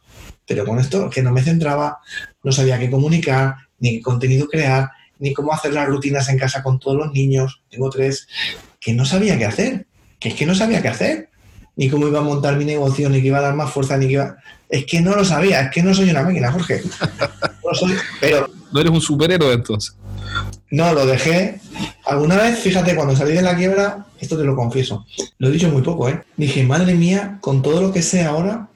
[0.47, 1.99] pero con esto que no me centraba,
[2.43, 4.89] no sabía qué comunicar, ni qué contenido crear,
[5.19, 7.61] ni cómo hacer las rutinas en casa con todos los niños.
[7.69, 8.27] Tengo tres
[8.79, 9.85] que no sabía qué hacer,
[10.19, 11.29] que es que no sabía qué hacer,
[11.75, 14.07] ni cómo iba a montar mi negocio, ni que iba a dar más fuerza, ni
[14.07, 14.37] que iba...
[14.67, 16.81] Es que no lo sabía, es que no soy una máquina, Jorge.
[17.63, 18.49] No soy, pero...
[18.73, 19.95] No eres un superhéroe entonces.
[20.69, 21.59] No, lo dejé.
[22.05, 25.05] Alguna vez, fíjate, cuando salí de la quiebra, esto te lo confieso,
[25.37, 26.23] lo he dicho muy poco, ¿eh?
[26.37, 28.69] Dije, madre mía, con todo lo que sé ahora,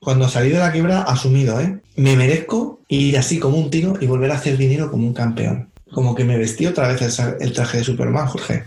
[0.00, 1.78] cuando salí de la quiebra, asumido, ¿eh?
[1.96, 5.70] Me merezco ir así como un tiro y volver a hacer dinero como un campeón.
[5.92, 8.64] Como que me vestí otra vez el, traje de Superman, Jorge.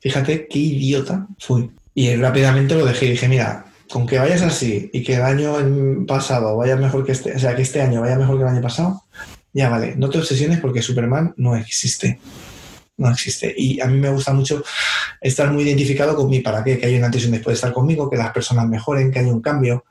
[0.00, 1.70] Fíjate qué idiota fui.
[1.94, 5.54] Y rápidamente lo dejé y dije, mira, con que vayas así y que el año
[6.06, 8.62] pasado vaya mejor que este, o sea, que este año vaya mejor que el año
[8.62, 9.02] pasado,
[9.56, 12.20] ya vale, no te obsesiones porque Superman no existe.
[12.98, 13.54] No existe.
[13.56, 14.62] Y a mí me gusta mucho
[15.18, 17.56] estar muy identificado con mi para qué, que hay un antes y un después de
[17.56, 19.86] estar conmigo, que las personas mejoren, que haya un cambio,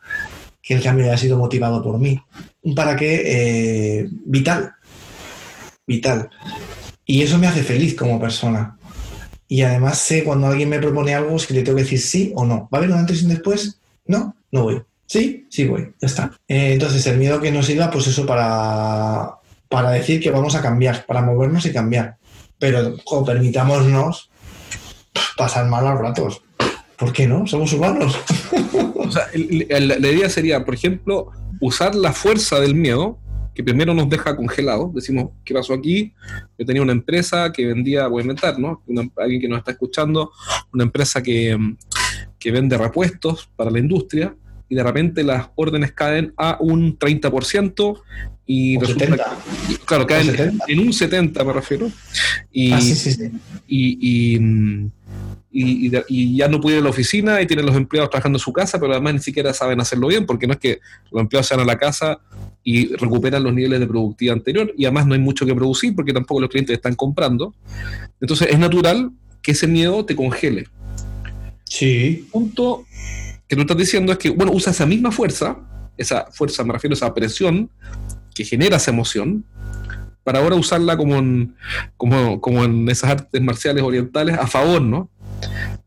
[0.61, 2.21] que el cambio haya sido motivado por mí.
[2.61, 4.75] Un para qué eh, vital,
[5.87, 6.29] vital.
[7.03, 8.77] Y eso me hace feliz como persona.
[9.47, 12.45] Y además sé cuando alguien me propone algo si le tengo que decir sí o
[12.45, 12.69] no.
[12.71, 13.79] ¿Va a haber un antes y un después?
[14.05, 14.83] No, no voy.
[15.07, 15.91] Sí, sí voy.
[15.99, 16.31] Ya está.
[16.47, 19.39] Eh, entonces el miedo que nos iba, pues eso para,
[19.75, 22.15] para decir que vamos a cambiar, para movernos y cambiar.
[22.57, 24.29] Pero permitámonos
[25.35, 26.41] pasar malos ratos.
[26.97, 27.45] ¿Por qué no?
[27.45, 28.17] Somos humanos.
[28.95, 33.19] O sea, la idea sería, por ejemplo, usar la fuerza del miedo,
[33.53, 34.93] que primero nos deja congelados.
[34.93, 36.13] Decimos, ¿qué pasó aquí?
[36.57, 38.81] Yo tenía una empresa que vendía, voy a inventar, ¿no?
[39.17, 40.31] alguien que nos está escuchando,
[40.73, 41.57] una empresa que,
[42.39, 44.33] que vende repuestos para la industria
[44.69, 48.01] y de repente las órdenes caen a un 30%
[48.47, 49.37] y resulta
[49.85, 51.91] claro, caen en un 70 me refiero.
[52.51, 53.31] Y, ah, sí, sí, sí.
[53.67, 54.91] y, y
[55.57, 58.51] y, ya no puede ir a la oficina y tienen los empleados trabajando en su
[58.51, 60.79] casa, pero además ni siquiera saben hacerlo bien, porque no es que
[61.11, 62.19] los empleados se van a la casa
[62.63, 66.11] y recuperan los niveles de productividad anterior, y además no hay mucho que producir porque
[66.11, 67.55] tampoco los clientes están comprando.
[68.19, 70.67] Entonces es natural que ese miedo te congele.
[71.63, 72.25] Sí.
[72.25, 72.85] El punto
[73.47, 75.57] que tú estás diciendo es que, bueno, usa esa misma fuerza,
[75.97, 77.69] esa fuerza, me refiero a esa presión
[78.35, 79.43] que genera esa emoción,
[80.23, 81.55] para ahora usarla como en,
[81.97, 85.09] como, como en esas artes marciales orientales a favor, ¿no?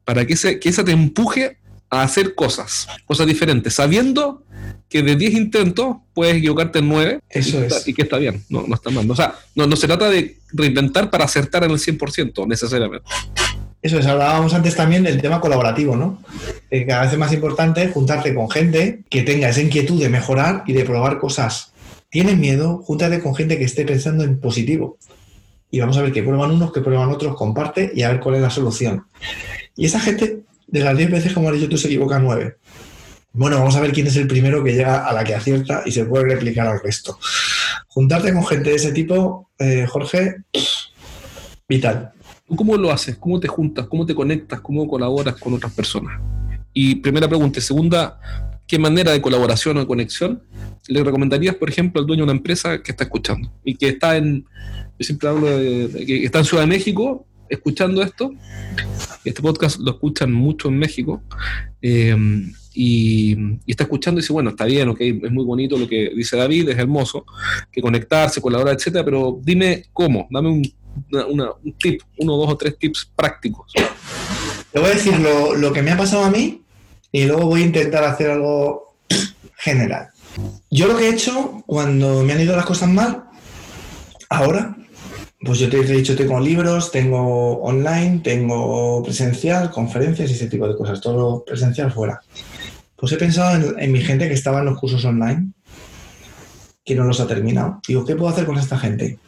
[0.08, 1.58] para que, ese, que esa te empuje
[1.90, 4.42] a hacer cosas, cosas diferentes, sabiendo
[4.88, 7.87] que de 10 intentos puedes equivocarte en 9 Eso y, es.
[7.87, 9.11] y que está bien, no, no está mal.
[9.11, 13.06] O sea, no, no se trata de reinventar para acertar en el 100% necesariamente.
[13.82, 16.22] Eso es, hablábamos antes también del tema colaborativo, ¿no?
[16.70, 20.64] Eh, cada vez es más importante juntarte con gente que tenga esa inquietud de mejorar
[20.66, 21.72] y de probar cosas.
[22.11, 24.99] Tienes miedo, júntate con gente que esté pensando en positivo
[25.71, 28.37] y vamos a ver qué prueban unos, qué prueban otros, comparte y a ver cuál
[28.37, 29.05] es la solución.
[29.77, 32.57] Y esa gente, de las 10 veces como has dicho tú, se equivoca 9.
[33.33, 35.92] Bueno, vamos a ver quién es el primero que llega a la que acierta y
[35.92, 37.18] se puede replicar al resto.
[37.88, 40.37] Juntarte con gente de ese tipo, eh, Jorge,
[41.68, 42.12] vital.
[42.57, 43.18] ¿Cómo lo haces?
[43.18, 43.87] ¿Cómo te juntas?
[43.87, 44.61] ¿Cómo te conectas?
[44.61, 46.18] ¿Cómo colaboras con otras personas?
[46.73, 47.61] Y primera pregunta.
[47.61, 48.18] segunda,
[48.68, 50.42] ¿qué manera de colaboración o conexión
[50.87, 54.16] le recomendarías, por ejemplo, al dueño de una empresa que está escuchando y que está
[54.16, 54.44] en,
[54.98, 58.31] yo siempre hablo de, que está en Ciudad de México escuchando esto.
[59.24, 61.22] Este podcast lo escuchan mucho en México.
[61.81, 62.14] Eh,
[62.74, 66.37] y, está escuchando y dice, bueno, está bien, ok, es muy bonito lo que dice
[66.37, 67.24] David, es hermoso,
[67.72, 70.62] que conectarse, colaborar, etcétera, pero dime cómo, dame un,
[71.78, 73.72] tip, uno, dos o tres tips prácticos.
[74.72, 76.62] Te voy a decir lo, lo que me ha pasado a mí
[77.12, 78.97] y luego voy a intentar hacer algo
[79.57, 80.09] general.
[80.71, 83.25] Yo lo que he hecho cuando me han ido las cosas mal,
[84.29, 84.77] ahora,
[85.40, 90.68] pues yo te he dicho, tengo libros, tengo online, tengo presencial, conferencias y ese tipo
[90.68, 92.21] de cosas, todo presencial fuera.
[92.97, 95.53] Pues he pensado en, mi gente que estaba en los cursos online,
[96.85, 97.81] que no los ha terminado.
[97.87, 99.18] Digo, ¿qué puedo hacer con esta gente?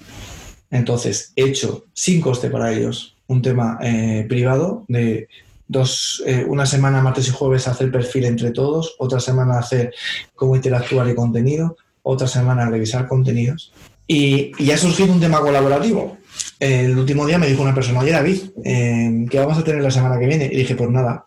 [0.70, 5.28] Entonces, he hecho sin coste para ellos un tema eh, privado de
[5.70, 9.94] dos, eh, una semana, martes y jueves, hacer perfil entre todos, otra semana hacer
[10.34, 13.72] cómo interactuar y contenido, otra semana revisar contenidos.
[14.08, 16.18] Y, y ha surgido un tema colaborativo.
[16.58, 19.92] El último día me dijo una persona, oye David, eh, ¿qué vamos a tener la
[19.92, 20.50] semana que viene?
[20.52, 21.26] Y dije, pues nada.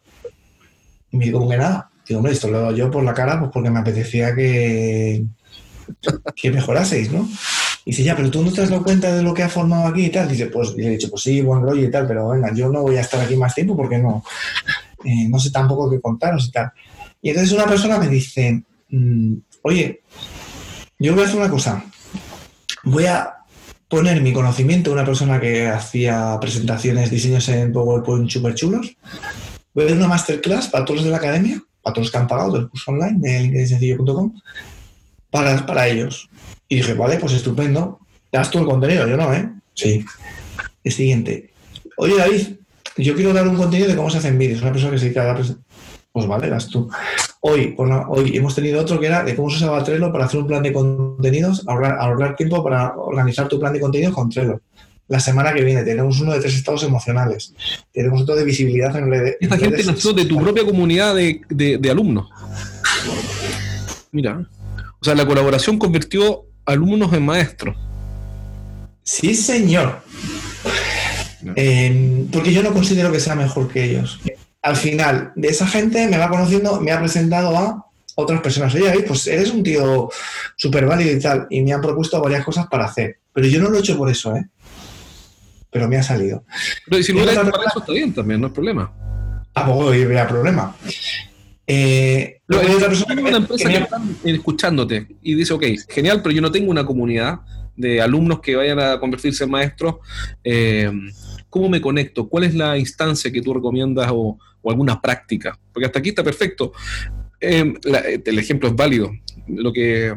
[1.09, 1.89] Y me dijo, que nada?
[2.05, 5.23] Digo, hombre, esto lo hago yo por la cara, pues porque me apetecía que,
[6.35, 7.29] que mejoraseis, ¿no?
[7.85, 9.87] Y dice, ya, pero tú no te has dado cuenta de lo que ha formado
[9.87, 10.29] aquí y tal.
[10.29, 12.69] Dice, pues, y le he dicho, pues sí, buen rollo y tal, pero venga, yo
[12.69, 14.23] no voy a estar aquí más tiempo porque no,
[15.03, 16.71] eh, no sé tampoco qué contaros y tal.
[17.21, 20.01] Y entonces una persona me dice, mm, oye,
[20.99, 21.83] yo voy a hacer una cosa.
[22.83, 23.33] Voy a
[23.87, 28.95] poner mi conocimiento una persona que hacía presentaciones, diseños en PowerPoint súper chulos.
[29.73, 32.17] Voy a dar una masterclass para todos los de la academia, para todos los que
[32.17, 34.33] han pagado del curso online de linkedinsencillo.com,
[35.29, 36.29] para, para ellos.
[36.67, 37.99] Y dije, vale, pues estupendo.
[38.31, 39.47] Das tú el contenido, yo no, ¿eh?
[39.73, 40.03] Sí.
[40.83, 41.51] El siguiente.
[41.97, 42.47] Oye, David,
[42.97, 44.61] yo quiero dar un contenido de cómo se hacen vídeos.
[44.61, 45.43] Una persona que se dedica a
[46.11, 46.89] Pues vale, das tú.
[47.41, 50.47] Hoy, hoy hemos tenido otro que era de cómo se usaba Trello para hacer un
[50.47, 54.61] plan de contenidos, ahorrar, ahorrar tiempo para organizar tu plan de contenidos con Trello.
[55.07, 57.53] La semana que viene tenemos uno de tres estados emocionales.
[57.91, 59.37] Tenemos otro de visibilidad en redes.
[59.39, 62.29] Esta gente nació de tu propia comunidad de, de alumnos.
[64.11, 64.47] Mira.
[65.01, 67.77] O sea, la colaboración convirtió alumnos en maestros.
[69.03, 70.01] Sí, señor.
[71.55, 74.19] Em, porque yo no considero que sea mejor que ellos.
[74.61, 78.73] Al final, de esa gente me va conociendo, me ha presentado a otras personas.
[78.75, 80.09] Oye, pues eres un tío
[80.55, 81.47] súper válido y tal.
[81.49, 83.17] Y me han propuesto varias cosas para hacer.
[83.33, 84.47] Pero yo no lo he hecho por eso, ¿eh?
[85.69, 86.45] Pero me ha salido.
[86.87, 88.91] Pero si no para eso está bien también, no es problema.
[89.51, 90.75] Tampoco habría problema.
[91.65, 96.85] Eh, una empresa que está escuchándote y dice, ok, genial, pero yo no tengo una
[96.85, 97.39] comunidad
[97.75, 99.95] de alumnos que vayan a convertirse en maestros.
[100.43, 100.91] Eh,
[101.49, 102.27] ¿Cómo me conecto?
[102.27, 105.57] ¿Cuál es la instancia que tú recomiendas o, alguna práctica?
[105.71, 106.73] Porque hasta aquí está perfecto.
[107.39, 107.73] Eh,
[108.25, 109.11] el ejemplo es válido.
[109.47, 110.13] Lo que,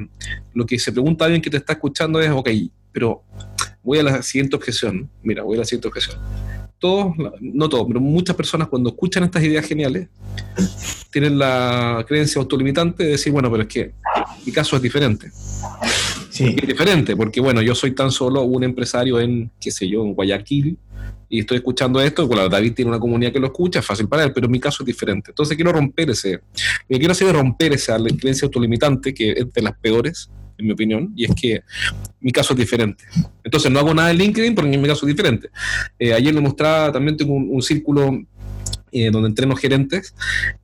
[0.55, 2.49] lo que se pregunta alguien que te está escuchando es, ok,
[2.93, 3.25] pero
[3.83, 5.11] voy a la siguiente objeción.
[5.23, 6.19] Mira, voy a la siguiente objeción
[6.79, 10.09] todos, no todos, pero muchas personas cuando escuchan estas ideas geniales,
[11.11, 13.93] tienen la creencia autolimitante de decir, bueno, pero es que
[14.45, 15.31] mi caso es diferente.
[16.31, 16.55] Sí.
[16.57, 20.15] Es diferente, porque bueno, yo soy tan solo un empresario en, qué sé yo, en
[20.15, 20.79] Guayaquil,
[21.29, 24.25] y estoy escuchando esto, bueno, David tiene una comunidad que lo escucha, es fácil para
[24.25, 25.31] él, pero mi caso es diferente.
[25.31, 26.41] Entonces quiero romper ese,
[26.89, 31.13] me quiero hacer romper esa creencia autolimitante, que es de las peores, en mi opinión,
[31.17, 31.63] y es que
[32.21, 33.05] mi caso es diferente.
[33.45, 35.49] Entonces no hago nada en LinkedIn porque en mi caso es diferente.
[35.99, 38.25] Eh, ayer le mostraba, también tengo un, círculo
[38.93, 40.15] eh, donde entreno gerentes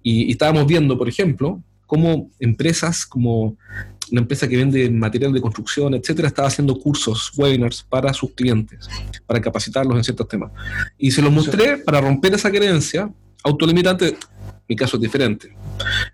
[0.03, 3.57] y, estábamos viendo, por ejemplo, cómo empresas como
[4.11, 8.89] una empresa que vende material de construcción, etcétera, estaba haciendo cursos, webinars para sus clientes,
[9.27, 10.53] para capacitarlos en ciertos temas.
[10.99, 13.11] Y se los mostré para romper esa creencia
[13.43, 14.17] autolimitante.
[14.69, 15.55] Mi caso es diferente.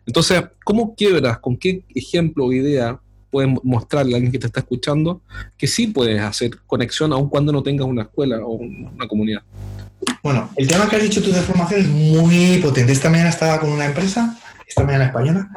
[0.06, 1.38] Entonces, ¿cómo quiebras?
[1.38, 5.22] ¿Con qué ejemplo o idea puedes mostrarle a alguien que te está escuchando
[5.56, 9.42] que sí puedes hacer conexión aun cuando no tengas una escuela o una comunidad.
[10.22, 12.92] Bueno, el tema que has dicho tú de formación es muy potente.
[12.92, 15.48] Esta mañana estaba con una empresa, esta mañana española,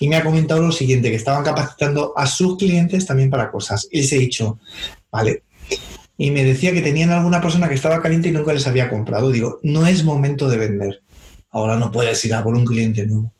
[0.00, 3.88] y me ha comentado lo siguiente, que estaban capacitando a sus clientes también para cosas.
[3.90, 4.58] Y les he dicho,
[5.10, 5.44] vale.
[6.16, 9.30] Y me decía que tenían alguna persona que estaba caliente y nunca les había comprado.
[9.30, 11.02] Digo, no es momento de vender.
[11.50, 13.32] Ahora no puedes ir a por un cliente nuevo.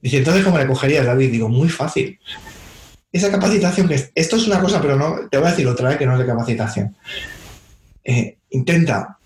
[0.00, 1.30] Dice, entonces, ¿cómo le cogerías, David?
[1.30, 2.18] Digo, muy fácil
[3.12, 5.98] esa capacitación, que esto es una cosa, pero no, te voy a decir otra vez
[5.98, 6.96] que no es de capacitación.
[8.04, 9.18] Eh, intenta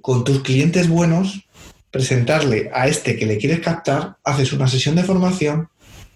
[0.00, 1.46] con tus clientes buenos
[1.90, 5.68] presentarle a este que le quieres captar, haces una sesión de formación,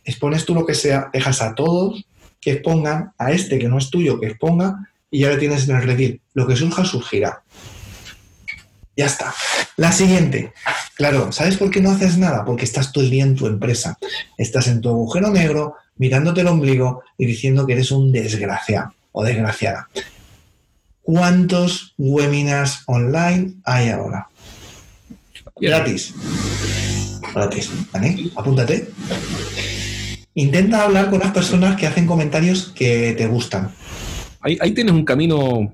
[0.05, 2.05] expones tú lo que sea, dejas a todos
[2.41, 5.77] que expongan, a este que no es tuyo que exponga, y ya le tienes en
[5.77, 6.21] el redil.
[6.35, 7.43] Lo que surja, surgirá.
[8.99, 9.33] Ya está.
[9.77, 10.53] La siguiente.
[10.97, 12.45] Claro, ¿sabes por qué no haces nada?
[12.45, 13.97] Porque estás todo el día en tu empresa.
[14.37, 19.23] Estás en tu agujero negro, mirándote el ombligo y diciendo que eres un desgraciado o
[19.23, 19.89] desgraciada.
[21.03, 24.29] ¿Cuántos webinars online hay ahora?
[25.61, 26.13] Gratis.
[27.33, 27.71] Gratis.
[27.93, 28.31] ¿Vale?
[28.35, 28.91] Apúntate.
[30.35, 33.73] Intenta hablar con las personas que hacen comentarios que te gustan.
[34.41, 35.73] Ahí, ahí tienes un camino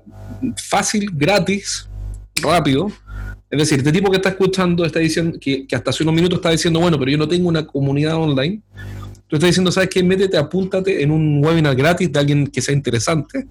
[0.57, 1.89] fácil, gratis,
[2.35, 2.91] rápido,
[3.55, 6.49] Es decir, este tipo que está escuchando está diciendo que, hasta hace unos minutos está
[6.49, 8.61] diciendo, bueno, pero yo no tengo una comunidad online.
[9.27, 10.03] Tú estás diciendo, ¿sabes qué?
[10.03, 13.47] Métete, apúntate en un webinar gratis de alguien que sea interesante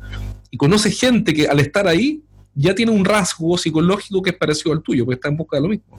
[0.50, 2.22] y conoce gente que al estar ahí
[2.54, 5.62] ya tiene un rasgo psicológico que es parecido al tuyo, porque está en busca de
[5.62, 5.98] lo mismo.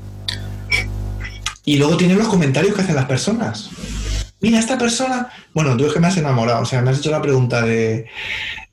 [1.66, 3.72] Y luego tienen los comentarios que hacen las personas.
[4.42, 7.10] Mira, esta persona, bueno, tú es que me has enamorado, o sea, me has hecho
[7.10, 8.06] la pregunta de,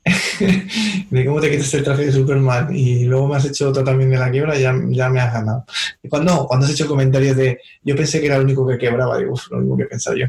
[1.09, 4.09] de cómo te quitas el traje de Superman y luego me has hecho otra también
[4.09, 5.65] de la quiebra, ya, ya me has ganado.
[6.09, 9.39] Cuando, cuando has hecho comentarios de yo pensé que era el único que quebraba, digo,
[9.51, 10.27] lo único que pensaba yo.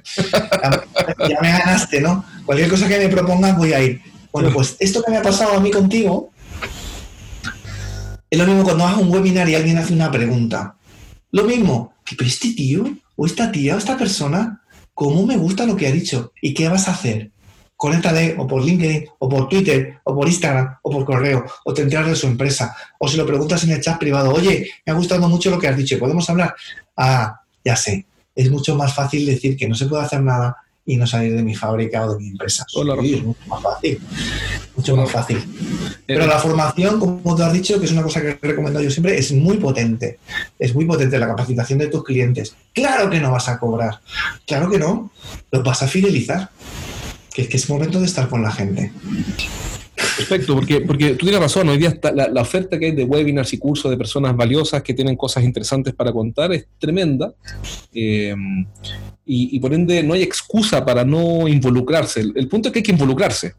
[1.28, 2.24] Ya, me ganaste, ¿no?
[2.46, 4.00] Cualquier cosa que me propongas voy a ir.
[4.32, 6.30] Bueno, pues esto que me ha pasado a mí contigo
[8.30, 10.76] es lo mismo cuando hagas un webinar y alguien hace una pregunta.
[11.30, 12.84] Lo mismo, pero este tío
[13.16, 14.62] o esta tía o esta persona,
[14.94, 16.32] ¿cómo me gusta lo que ha dicho?
[16.40, 17.30] ¿Y qué vas a hacer?
[17.76, 21.82] conéctale o por LinkedIn, o por Twitter, o por Instagram, o por correo, o te
[21.82, 24.96] enteras de su empresa, o si lo preguntas en el chat privado, oye, me ha
[24.96, 26.54] gustado mucho lo que has dicho, ¿podemos hablar?
[26.96, 30.96] Ah, ya sé, es mucho más fácil decir que no se puede hacer nada y
[30.96, 32.66] no salir de mi fábrica o de mi empresa.
[32.74, 34.00] Hola, es mucho más fácil.
[34.76, 35.44] Mucho más fácil.
[36.06, 38.90] Pero la formación, como tú has dicho, que es una cosa que he recomendado yo
[38.90, 40.18] siempre, es muy potente.
[40.58, 42.54] Es muy potente la capacitación de tus clientes.
[42.72, 44.00] Claro que no vas a cobrar.
[44.46, 45.10] Claro que no.
[45.50, 46.50] Los vas a fidelizar
[47.32, 48.92] que, es que es momento de estar con la gente.
[50.16, 53.52] Perfecto, porque, porque tú tienes razón, hoy día está, la, oferta que hay de webinars
[53.52, 57.32] y cursos de personas valiosas que tienen cosas interesantes para contar es tremenda
[57.92, 58.34] eh,
[59.26, 62.20] y, por ende no hay excusa para no involucrarse.
[62.20, 63.54] El, punto es que hay que involucrarse.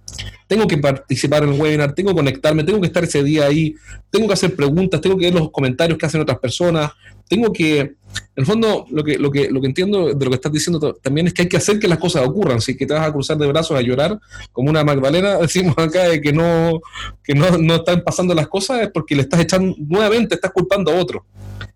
[0.47, 3.73] Tengo que participar en el webinar, tengo que conectarme, tengo que estar ese día ahí,
[4.11, 6.91] tengo que hacer preguntas, tengo que ver los comentarios que hacen otras personas,
[7.27, 7.97] tengo que, en
[8.35, 11.27] el fondo, lo que, lo que, lo que entiendo de lo que estás diciendo también
[11.27, 12.61] es que hay que hacer que las cosas ocurran.
[12.61, 14.19] Si que te vas a cruzar de brazos a llorar
[14.51, 16.79] como una Magdalena, decimos acá de que no,
[17.23, 20.91] que no, no están pasando las cosas, es porque le estás echando, nuevamente estás culpando
[20.91, 21.25] a otro,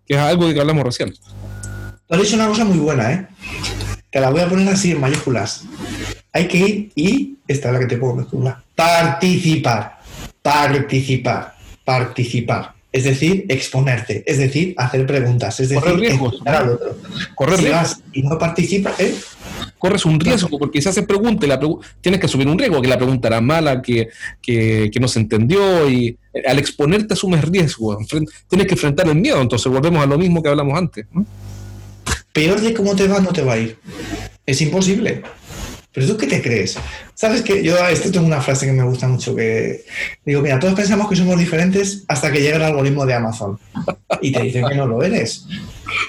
[0.06, 1.12] que es algo de que hablamos recién.
[1.12, 3.26] Tú has dicho una cosa muy buena, ¿eh?
[4.10, 5.64] Te la voy a poner así en mayúsculas.
[6.32, 10.00] Hay que ir y, esta es la que te pongo en participar,
[10.42, 12.79] participar, participar.
[12.92, 16.96] Es decir, exponerte, es decir, hacer preguntas, es decir, correr riesgos, al otro.
[17.36, 18.00] Correr riesgos.
[18.12, 19.14] y no participas, ¿eh?
[19.78, 21.58] corres un riesgo, porque si haces pregunta, la
[22.00, 24.08] tienes que asumir un riesgo, que la pregunta era mala, que,
[24.42, 27.98] que, no se entendió, y eh, al exponerte asumes riesgo,
[28.48, 31.06] tienes que enfrentar el miedo, entonces volvemos a lo mismo que hablamos antes.
[32.32, 33.78] Peor de cómo te va, no te va a ir.
[34.46, 35.22] Es imposible.
[35.92, 36.78] ¿Pero tú qué te crees?
[37.14, 39.84] Sabes que yo esto tengo una frase que me gusta mucho que
[40.24, 43.58] digo, mira, todos pensamos que somos diferentes hasta que llega el algoritmo de Amazon
[44.20, 45.46] y te dicen que no lo eres.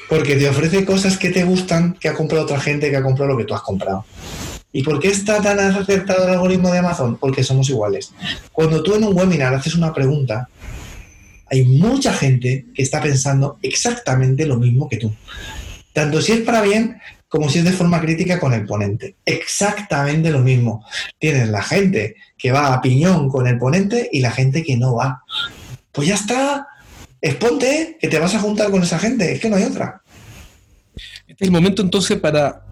[0.07, 3.31] Porque te ofrece cosas que te gustan, que ha comprado otra gente, que ha comprado
[3.31, 4.05] lo que tú has comprado.
[4.71, 7.17] ¿Y por qué está tan acertado el algoritmo de Amazon?
[7.17, 8.13] Porque somos iguales.
[8.51, 10.47] Cuando tú en un webinar haces una pregunta,
[11.47, 15.13] hay mucha gente que está pensando exactamente lo mismo que tú.
[15.91, 17.01] Tanto si es para bien
[17.31, 19.15] como si es de forma crítica con el ponente.
[19.25, 20.85] Exactamente lo mismo.
[21.17, 24.95] Tienes la gente que va a piñón con el ponente y la gente que no
[24.95, 25.23] va.
[25.93, 26.67] Pues ya está.
[27.21, 29.31] Exponte que te vas a juntar con esa gente.
[29.31, 30.01] Es que no hay otra.
[31.25, 32.65] Este es el momento entonces para,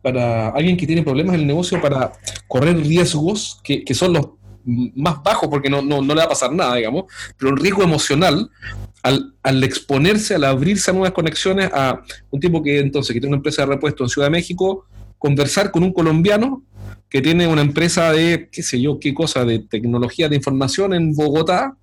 [0.00, 2.10] para alguien que tiene problemas en el negocio para
[2.48, 4.30] correr riesgos que, que son los
[4.64, 7.04] más bajos porque no, no, no, le va a pasar nada, digamos,
[7.38, 8.50] pero un riesgo emocional
[9.42, 13.38] al, exponerse, al abrirse a nuevas conexiones a un tipo que entonces que tiene una
[13.38, 14.86] empresa de repuesto en Ciudad de México,
[15.18, 16.62] conversar con un colombiano
[17.08, 21.14] que tiene una empresa de, qué sé yo, qué cosa, de tecnología de información en
[21.14, 21.76] Bogotá,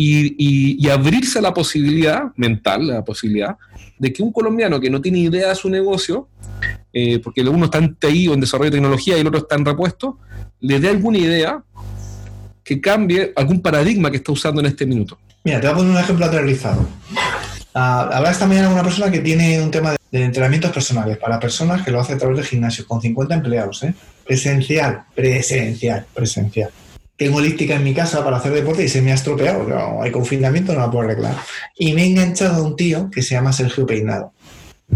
[0.00, 3.56] y, abrirse a la posibilidad mental, la posibilidad,
[3.98, 6.28] de que un colombiano que no tiene idea de su negocio,
[6.92, 10.18] eh, porque uno está en en desarrollo de tecnología y el otro está en repuesto,
[10.60, 11.64] le dé alguna idea
[12.68, 15.18] que cambie algún paradigma que está usando en este minuto.
[15.42, 16.82] Mira, te voy a poner un ejemplo aterrizado.
[17.74, 17.78] Uh,
[18.12, 21.90] habrá esta mañana una persona que tiene un tema de, entrenamientos personales para personas que
[21.90, 23.94] lo hace a través de gimnasio, con 50 empleados, ¿eh?
[24.26, 26.68] Presencial, presencial, presencial.
[27.16, 30.02] Tengo elíptica en mi casa para hacer deporte y se me ha estropeado.
[30.02, 31.36] hay confinamiento, no la puedo arreglar.
[31.74, 34.34] Y me he enganchado a un tío que se llama Sergio Peinado,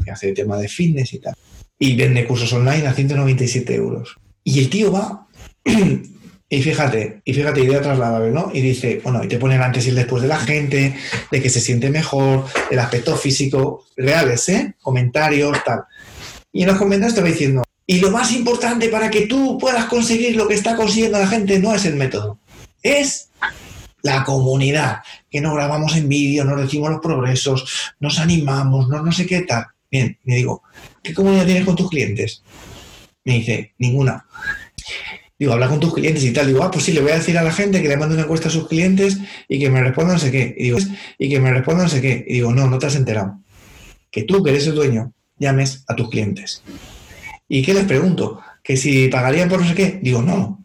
[0.05, 1.35] que hace tema de fitness y tal.
[1.79, 4.19] Y vende cursos online a 197 euros.
[4.45, 5.27] Y el tío va
[6.53, 8.51] Y fíjate, y fíjate, idea trasladable, ¿no?
[8.53, 10.95] Y dice, bueno, y te ponen antes y el después de la gente,
[11.31, 14.75] de que se siente mejor, el aspecto físico, reales, ¿eh?
[14.83, 15.85] Comentarios, tal.
[16.53, 19.87] Y en los comentarios te va diciendo, y lo más importante para que tú puedas
[19.87, 22.39] conseguir lo que está consiguiendo la gente no es el método,
[22.83, 23.31] es
[24.03, 24.99] la comunidad,
[25.31, 29.41] que nos grabamos en vídeo, nos decimos los progresos, nos animamos, no, no sé qué
[29.41, 29.69] tal.
[29.91, 30.63] Bien, me digo,
[31.03, 32.43] ¿qué comunidad tienes con tus clientes?
[33.25, 34.27] Me dice, ninguna.
[35.39, 36.47] Digo, habla con tus clientes y tal.
[36.47, 38.25] Digo, ah, pues sí, le voy a decir a la gente que le mande una
[38.25, 39.19] encuesta a sus clientes
[39.49, 40.55] y que me responda no sé qué.
[40.57, 40.79] Y digo,
[41.19, 42.25] y que me responda no sé qué.
[42.27, 43.41] Y digo, no, no te has enterado.
[44.11, 46.63] Que tú, que eres el dueño, llames a tus clientes.
[47.49, 48.41] ¿Y qué les pregunto?
[48.63, 49.99] Que si pagarían por no sé qué.
[50.03, 50.65] Digo, no.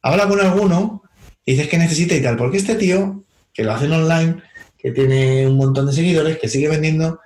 [0.00, 1.04] Habla con alguno
[1.46, 2.36] dices que necesita y tal.
[2.36, 4.36] Porque este tío, que lo hacen online,
[4.78, 7.20] que tiene un montón de seguidores, que sigue vendiendo,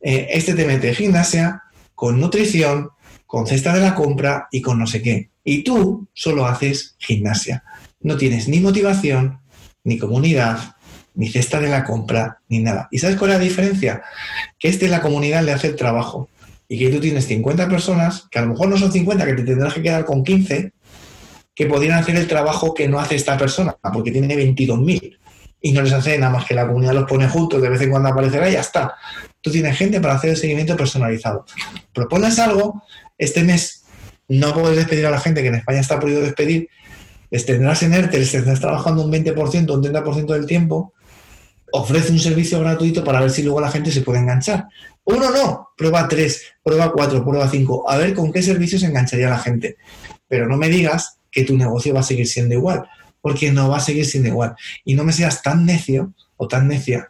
[0.00, 1.62] eh, este te mete gimnasia,
[1.94, 2.90] con nutrición,
[3.26, 5.30] con cesta de la compra y con no sé qué.
[5.48, 7.62] Y tú solo haces gimnasia.
[8.00, 9.38] No tienes ni motivación,
[9.84, 10.74] ni comunidad,
[11.14, 12.88] ni cesta de la compra, ni nada.
[12.90, 14.02] ¿Y sabes cuál es la diferencia?
[14.58, 16.28] Que este la comunidad le hace el trabajo.
[16.68, 19.44] Y que tú tienes 50 personas, que a lo mejor no son 50, que te
[19.44, 20.72] tendrás que quedar con 15,
[21.54, 25.16] que podrían hacer el trabajo que no hace esta persona, porque tiene 22.000.
[25.60, 27.90] Y no les hace nada más que la comunidad los pone juntos, de vez en
[27.90, 28.96] cuando aparecerá y ya está.
[29.40, 31.46] Tú tienes gente para hacer el seguimiento personalizado.
[31.92, 32.82] Propones algo,
[33.16, 33.75] este mes
[34.28, 36.68] no puedes despedir a la gente que en España está prohibido despedir,
[37.44, 40.92] tendrás en ERTE, tendrás trabajando un 20%, un 30% del tiempo,
[41.72, 44.68] ofrece un servicio gratuito para ver si luego la gente se puede enganchar.
[45.04, 49.28] Uno no, prueba tres, prueba cuatro, prueba cinco, a ver con qué servicio se engancharía
[49.28, 49.76] la gente.
[50.28, 52.88] Pero no me digas que tu negocio va a seguir siendo igual,
[53.20, 54.56] porque no va a seguir siendo igual.
[54.84, 57.08] Y no me seas tan necio o tan necia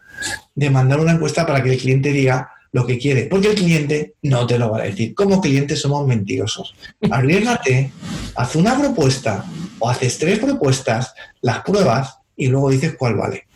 [0.55, 4.17] de mandar una encuesta para que el cliente diga, lo que quiere, porque el cliente
[4.21, 5.15] no te lo va a decir.
[5.15, 6.75] Como cliente somos mentirosos.
[7.11, 7.91] Arriesgate,
[8.35, 9.47] haz una propuesta
[9.79, 13.47] o haces tres propuestas, las pruebas y luego dices cuál vale.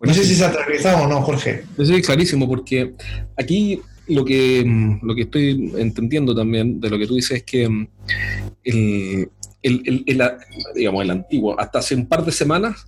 [0.00, 1.62] no sé si se ha aterrizado o no, Jorge.
[1.76, 2.94] Sí, clarísimo, porque
[3.36, 4.66] aquí lo que,
[5.00, 7.88] lo que estoy entendiendo también de lo que tú dices es que mm,
[8.64, 9.30] el,
[9.62, 10.22] el,
[10.74, 12.84] digamos, el antiguo, hasta hace un par de semanas,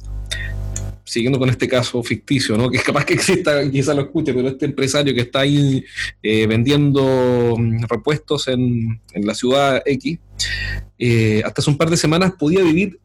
[1.10, 2.70] siguiendo con este caso ficticio, ¿no?
[2.70, 5.84] que es capaz que exista, quizá lo escuche, pero este empresario que está ahí
[6.22, 10.18] eh, vendiendo mm, repuestos en, la ciudad X,
[10.98, 13.00] eh, hasta hace un par de semanas podía vivir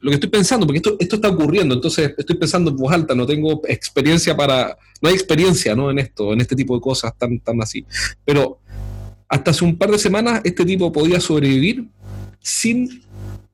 [0.00, 3.14] lo que estoy pensando, porque esto, esto está ocurriendo, entonces estoy pensando en voz alta,
[3.14, 5.90] no tengo experiencia para, no hay experiencia ¿no?
[5.90, 7.86] en esto, en este tipo de cosas tan, tan así,
[8.24, 8.58] pero
[9.28, 11.86] hasta hace un par de semanas este tipo podía sobrevivir
[12.40, 13.02] sin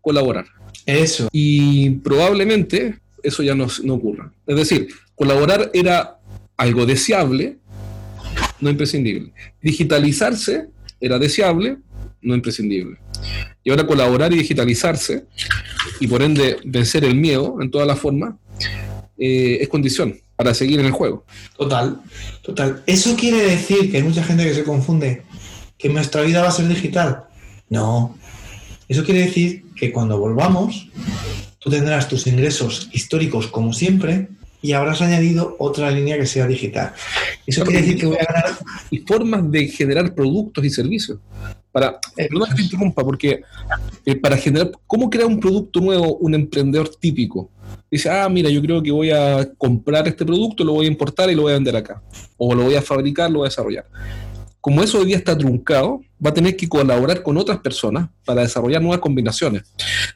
[0.01, 0.47] colaborar.
[0.87, 1.29] Eso.
[1.31, 4.33] Y probablemente eso ya no, no ocurra.
[4.47, 6.19] Es decir, colaborar era
[6.57, 7.59] algo deseable,
[8.61, 9.33] no imprescindible.
[9.63, 10.69] Digitalizarse
[11.01, 11.79] era deseable,
[12.23, 12.99] no imprescindible.
[13.65, 15.25] Y ahora colaborar y digitalizarse,
[16.01, 18.35] y por ende vencer el miedo en todas las formas,
[19.19, 21.25] eh, es condición para seguir en el juego.
[21.57, 22.01] Total,
[22.43, 22.83] total.
[22.87, 25.23] ¿Eso quiere decir que hay mucha gente que se confunde?
[25.77, 27.25] ¿Que nuestra vida va a ser digital?
[27.69, 28.17] No.
[28.89, 30.89] Eso quiere decir que cuando volvamos,
[31.61, 34.29] Tú tendrás tus ingresos históricos como siempre
[34.63, 36.93] y habrás añadido otra línea que sea digital.
[37.47, 38.59] Eso quiere decir que voy a ganar.
[38.91, 41.19] Y formas de generar productos y servicios.
[41.71, 42.01] Para,
[42.31, 43.43] no te interrumpa, porque
[44.05, 47.51] eh, para generar, ¿cómo crear un producto nuevo un emprendedor típico?
[47.91, 51.31] Dice, ah, mira, yo creo que voy a comprar este producto, lo voy a importar
[51.31, 52.03] y lo voy a vender acá.
[52.39, 53.87] O lo voy a fabricar, lo voy a desarrollar
[54.61, 58.43] como eso hoy día está truncado, va a tener que colaborar con otras personas para
[58.43, 59.63] desarrollar nuevas combinaciones.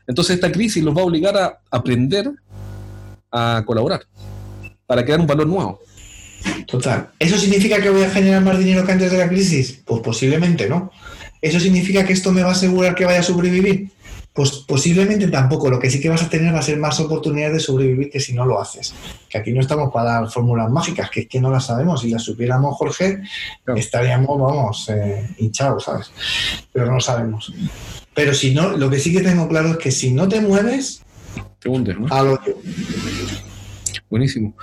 [0.06, 2.30] Entonces esta crisis los va a obligar a aprender
[3.30, 4.02] a colaborar
[4.86, 5.80] para crear un valor nuevo.
[6.66, 7.10] Total.
[7.18, 9.80] ¿Eso significa que voy a generar más dinero que antes de la crisis?
[9.84, 10.90] Pues posiblemente no.
[11.40, 13.90] ¿Eso significa que esto me va a asegurar que vaya a sobrevivir?
[14.34, 15.70] Pues posiblemente tampoco.
[15.70, 18.18] Lo que sí que vas a tener va a ser más oportunidades de sobrevivir que
[18.18, 18.92] si no lo haces.
[19.28, 22.00] Que aquí no estamos para dar fórmulas mágicas, que es que no las sabemos.
[22.00, 23.22] Si las supiéramos, Jorge,
[23.76, 26.10] estaríamos, vamos, eh, hinchados, ¿sabes?
[26.72, 27.54] Pero no lo sabemos.
[28.12, 31.02] Pero si no, lo que sí que tengo claro es que si no te mueves,
[31.60, 32.08] te hundes, ¿no?
[32.10, 32.40] A lo
[34.10, 34.54] Buenísimo.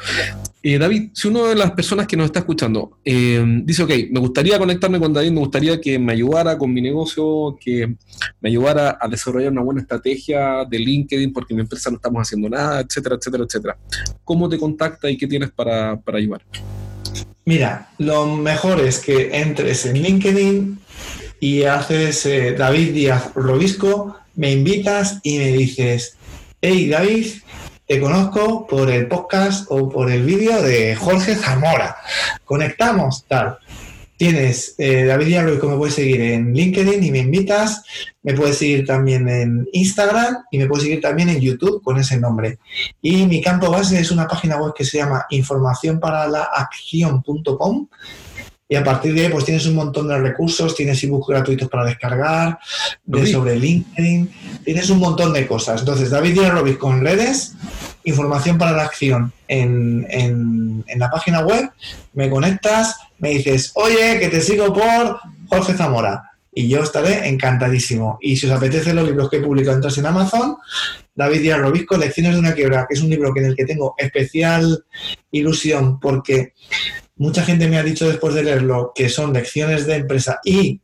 [0.63, 4.19] Eh, David, si una de las personas que nos está escuchando eh, dice, ok, me
[4.19, 7.95] gustaría conectarme con David, me gustaría que me ayudara con mi negocio, que
[8.39, 12.21] me ayudara a desarrollar una buena estrategia de LinkedIn porque en mi empresa no estamos
[12.21, 13.77] haciendo nada, etcétera, etcétera, etcétera.
[14.23, 16.43] ¿Cómo te contacta y qué tienes para, ayudar?
[17.43, 20.79] Mira, lo mejor es que entres en LinkedIn
[21.39, 26.17] y haces eh, David Díaz Robisco, me invitas y me dices,
[26.61, 27.25] hey David,
[27.91, 31.97] te conozco por el podcast o por el vídeo de Jorge Zamora.
[32.45, 33.57] Conectamos, tal.
[34.15, 37.83] Tienes eh, David Villarroico, me puedes seguir en LinkedIn y me invitas.
[38.23, 42.17] Me puedes seguir también en Instagram y me puedes seguir también en YouTube con ese
[42.17, 42.59] nombre.
[43.01, 47.87] Y mi campo base es una página web que se llama informaciónparalaacción.com
[48.71, 51.83] y a partir de ahí pues tienes un montón de recursos, tienes ebooks gratuitos para
[51.83, 52.57] descargar,
[53.03, 54.31] de sobre LinkedIn,
[54.63, 55.81] tienes un montón de cosas.
[55.81, 57.53] Entonces, David Díaz con redes,
[58.05, 61.69] información para la acción en, en, en, la página web,
[62.13, 65.19] me conectas, me dices, oye, que te sigo por
[65.49, 66.31] Jorge Zamora.
[66.53, 68.19] y yo estaré encantadísimo.
[68.21, 70.55] Y si os apetece los libros que he publicado entonces en Amazon,
[71.13, 73.95] David Díaz Robisco, Lecciones de una quiebra, que es un libro en el que tengo
[73.97, 74.85] especial
[75.29, 76.53] ilusión porque
[77.21, 80.81] mucha gente me ha dicho después de leerlo que son lecciones de empresa y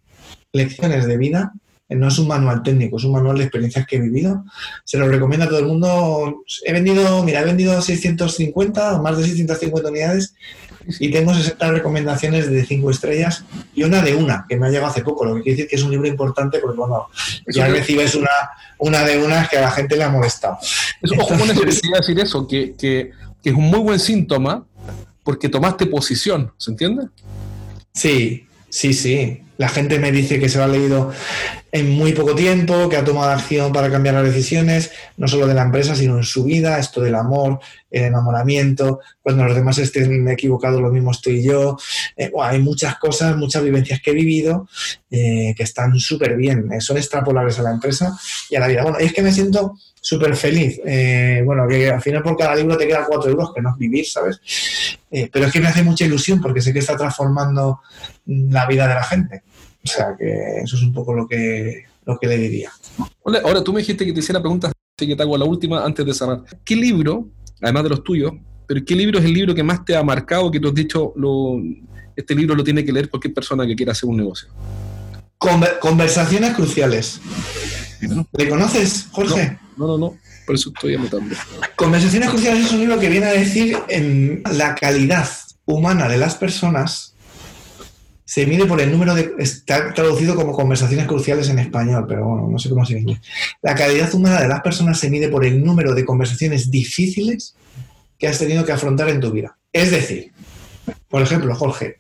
[0.54, 1.52] lecciones de vida.
[1.90, 4.44] No es un manual técnico, es un manual de experiencias que he vivido.
[4.84, 6.44] Se lo recomiendo a todo el mundo.
[6.64, 10.36] He vendido, mira, he vendido 650 o más de 650 unidades
[11.00, 14.92] y tengo 60 recomendaciones de 5 estrellas y una de una, que me ha llegado
[14.92, 17.08] hace poco, lo que quiere decir que es un libro importante porque cuando
[17.48, 18.30] ya recibes una,
[18.78, 20.58] una de unas que a la gente le ha molestado.
[21.02, 23.12] Eso, ojo quería decir eso, que, que,
[23.42, 24.66] que es un muy buen síntoma
[25.28, 27.10] porque tomaste posición, ¿se entiende?
[27.94, 29.42] Sí, sí, sí.
[29.58, 31.12] La gente me dice que se lo ha leído
[31.74, 35.54] en muy poco tiempo, que ha tomado acción para cambiar las decisiones, no solo de
[35.54, 37.60] la empresa, sino en su vida, esto del amor,
[37.92, 41.78] el enamoramiento, cuando los demás estén equivocados, lo mismo estoy yo.
[42.16, 44.70] Eh, hay muchas cosas, muchas vivencias que he vivido
[45.12, 48.18] eh, que están súper bien, son extrapolables a la empresa
[48.50, 48.84] y a la vida.
[48.84, 50.80] Bueno, es que me siento súper feliz.
[51.46, 54.06] bueno, que al final por cada libro te quedan cuatro euros, que no es vivir,
[54.06, 54.40] ¿sabes?
[55.32, 57.82] pero es que me hace mucha ilusión porque sé que está transformando
[58.26, 59.44] la vida de la gente.
[59.84, 62.72] O sea que eso es un poco lo que, lo que le diría.
[63.44, 66.06] ahora tú me dijiste que te hiciera preguntas, así que te hago la última antes
[66.06, 66.42] de cerrar.
[66.64, 67.28] ¿Qué libro,
[67.62, 68.34] además de los tuyos,
[68.66, 71.14] pero qué libro es el libro que más te ha marcado, que tú has dicho,
[71.16, 71.62] lo,
[72.16, 74.50] este libro lo tiene que leer cualquier persona que quiera hacer un negocio?
[75.80, 77.22] conversaciones cruciales.
[78.34, 79.58] ¿Le conoces, Jorge?
[79.78, 81.36] No, no, no, por eso estoy anotando.
[81.76, 85.28] Conversaciones cruciales es un libro que viene a decir en la calidad
[85.66, 87.14] humana de las personas
[88.28, 89.36] se mide por el número de.
[89.40, 93.22] Está traducido como conversaciones cruciales en español, pero bueno, no sé cómo se dice.
[93.62, 97.56] La calidad humana de las personas se mide por el número de conversaciones difíciles
[98.20, 99.58] que has tenido que afrontar en tu vida.
[99.72, 100.34] Es decir,
[101.08, 102.00] por ejemplo, Jorge,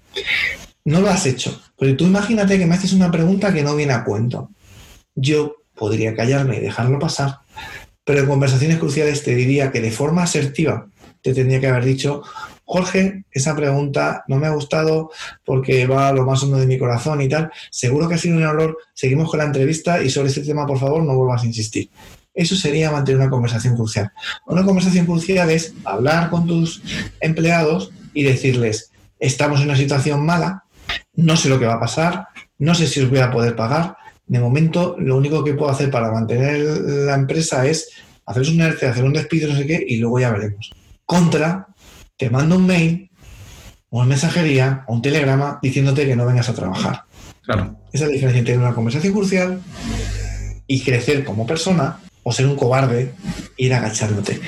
[0.83, 3.93] no lo has hecho, pero tú imagínate que me haces una pregunta que no viene
[3.93, 4.49] a cuento.
[5.15, 7.39] Yo podría callarme y dejarlo pasar,
[8.03, 10.87] pero en conversaciones cruciales te diría que de forma asertiva
[11.21, 12.23] te tendría que haber dicho,
[12.63, 15.11] Jorge, esa pregunta no me ha gustado
[15.45, 17.49] porque va a lo más hondo de mi corazón y tal.
[17.71, 18.77] Seguro que ha sido un error.
[18.93, 21.89] Seguimos con la entrevista y sobre este tema, por favor, no vuelvas a insistir.
[22.33, 24.11] Eso sería mantener una conversación crucial.
[24.45, 26.81] Una conversación crucial es hablar con tus
[27.21, 30.65] empleados y decirles, estamos en una situación mala,
[31.15, 32.27] no sé lo que va a pasar,
[32.59, 33.95] no sé si os voy a poder pagar.
[34.27, 37.89] De momento, lo único que puedo hacer para mantener la empresa es
[38.25, 40.71] hacer un ERTE, hacer un despido, no sé qué, y luego ya veremos.
[41.05, 41.67] Contra
[42.17, 43.09] te mando un mail
[43.89, 47.03] o una mensajería o un telegrama diciéndote que no vengas a trabajar.
[47.43, 47.77] Claro.
[47.93, 49.61] Esa es la diferencia entre una conversación crucial
[50.67, 53.13] y crecer como persona o ser un cobarde
[53.57, 54.41] e ir agachándote.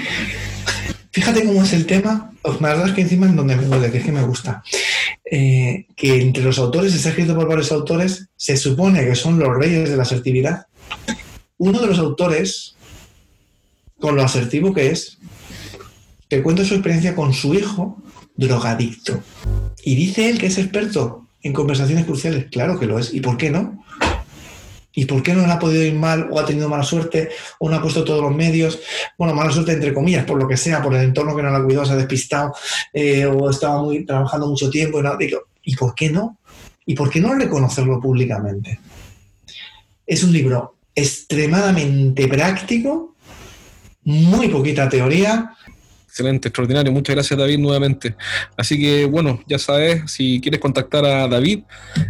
[1.12, 3.58] Fíjate cómo es el tema, más verdad es que encima en donde
[3.92, 4.62] que es que me gusta.
[5.26, 9.55] Eh, que entre los autores, está escrito por varios autores, se supone que son los
[9.55, 10.68] reyes de la asertividad.
[11.57, 12.76] Uno de los autores,
[13.99, 15.18] con lo asertivo que es,
[16.30, 18.01] que cuenta su experiencia con su hijo
[18.36, 19.22] drogadicto.
[19.84, 22.45] Y dice él que es experto en conversaciones cruciales.
[22.51, 23.14] Claro que lo es.
[23.14, 23.84] ¿Y por qué no?
[25.00, 27.70] ¿Y por qué no le ha podido ir mal o ha tenido mala suerte o
[27.70, 28.82] no ha puesto todos los medios?
[29.18, 31.64] Bueno, mala suerte entre comillas, por lo que sea, por el entorno que no la
[31.64, 32.54] cuidó, se ha despistado
[32.91, 35.00] eh, o estaba muy, trabajando mucho tiempo.
[35.64, 36.39] ¿Y por qué no?
[36.86, 38.78] ¿Y por qué no reconocerlo públicamente?
[40.06, 43.16] Es un libro extremadamente práctico,
[44.04, 45.56] muy poquita teoría,
[46.20, 46.91] Excelente, extraordinario.
[46.91, 48.13] Muchas gracias, David, nuevamente.
[48.57, 51.61] Así que, bueno, ya sabes, si quieres contactar a David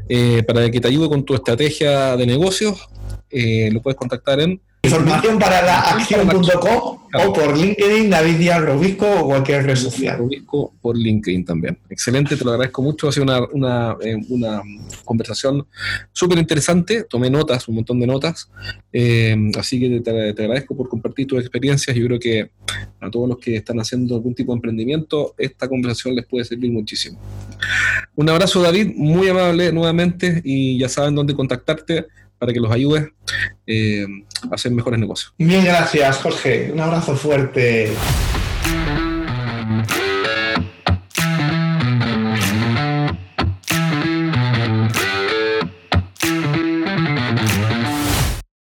[0.09, 2.89] eh, para que te ayude con tu estrategia de negocios,
[3.29, 9.07] eh, lo puedes contactar en Información para la acción.com o por LinkedIn, David Díaz Robisco
[9.09, 10.19] o cualquier red social.
[10.19, 11.77] Robisco por LinkedIn también.
[11.89, 13.09] Excelente, te lo agradezco mucho.
[13.09, 14.61] Ha sido una, una, eh, una
[15.03, 15.65] conversación
[16.11, 17.03] súper interesante.
[17.03, 18.49] Tomé notas, un montón de notas.
[18.93, 21.95] Eh, así que te, te, agradezco por compartir tus experiencias.
[21.95, 22.51] Yo creo que
[23.01, 26.71] a todos los que están haciendo algún tipo de emprendimiento, esta conversación les puede servir
[26.71, 27.19] muchísimo.
[28.15, 32.07] Un abrazo, David, muy amable nuevamente y ya saben dónde contactarte
[32.39, 33.09] para que los ayudes
[33.67, 34.05] eh,
[34.49, 35.33] a hacer mejores negocios.
[35.37, 36.71] Bien, gracias, Jorge.
[36.71, 37.91] Un abrazo fuerte.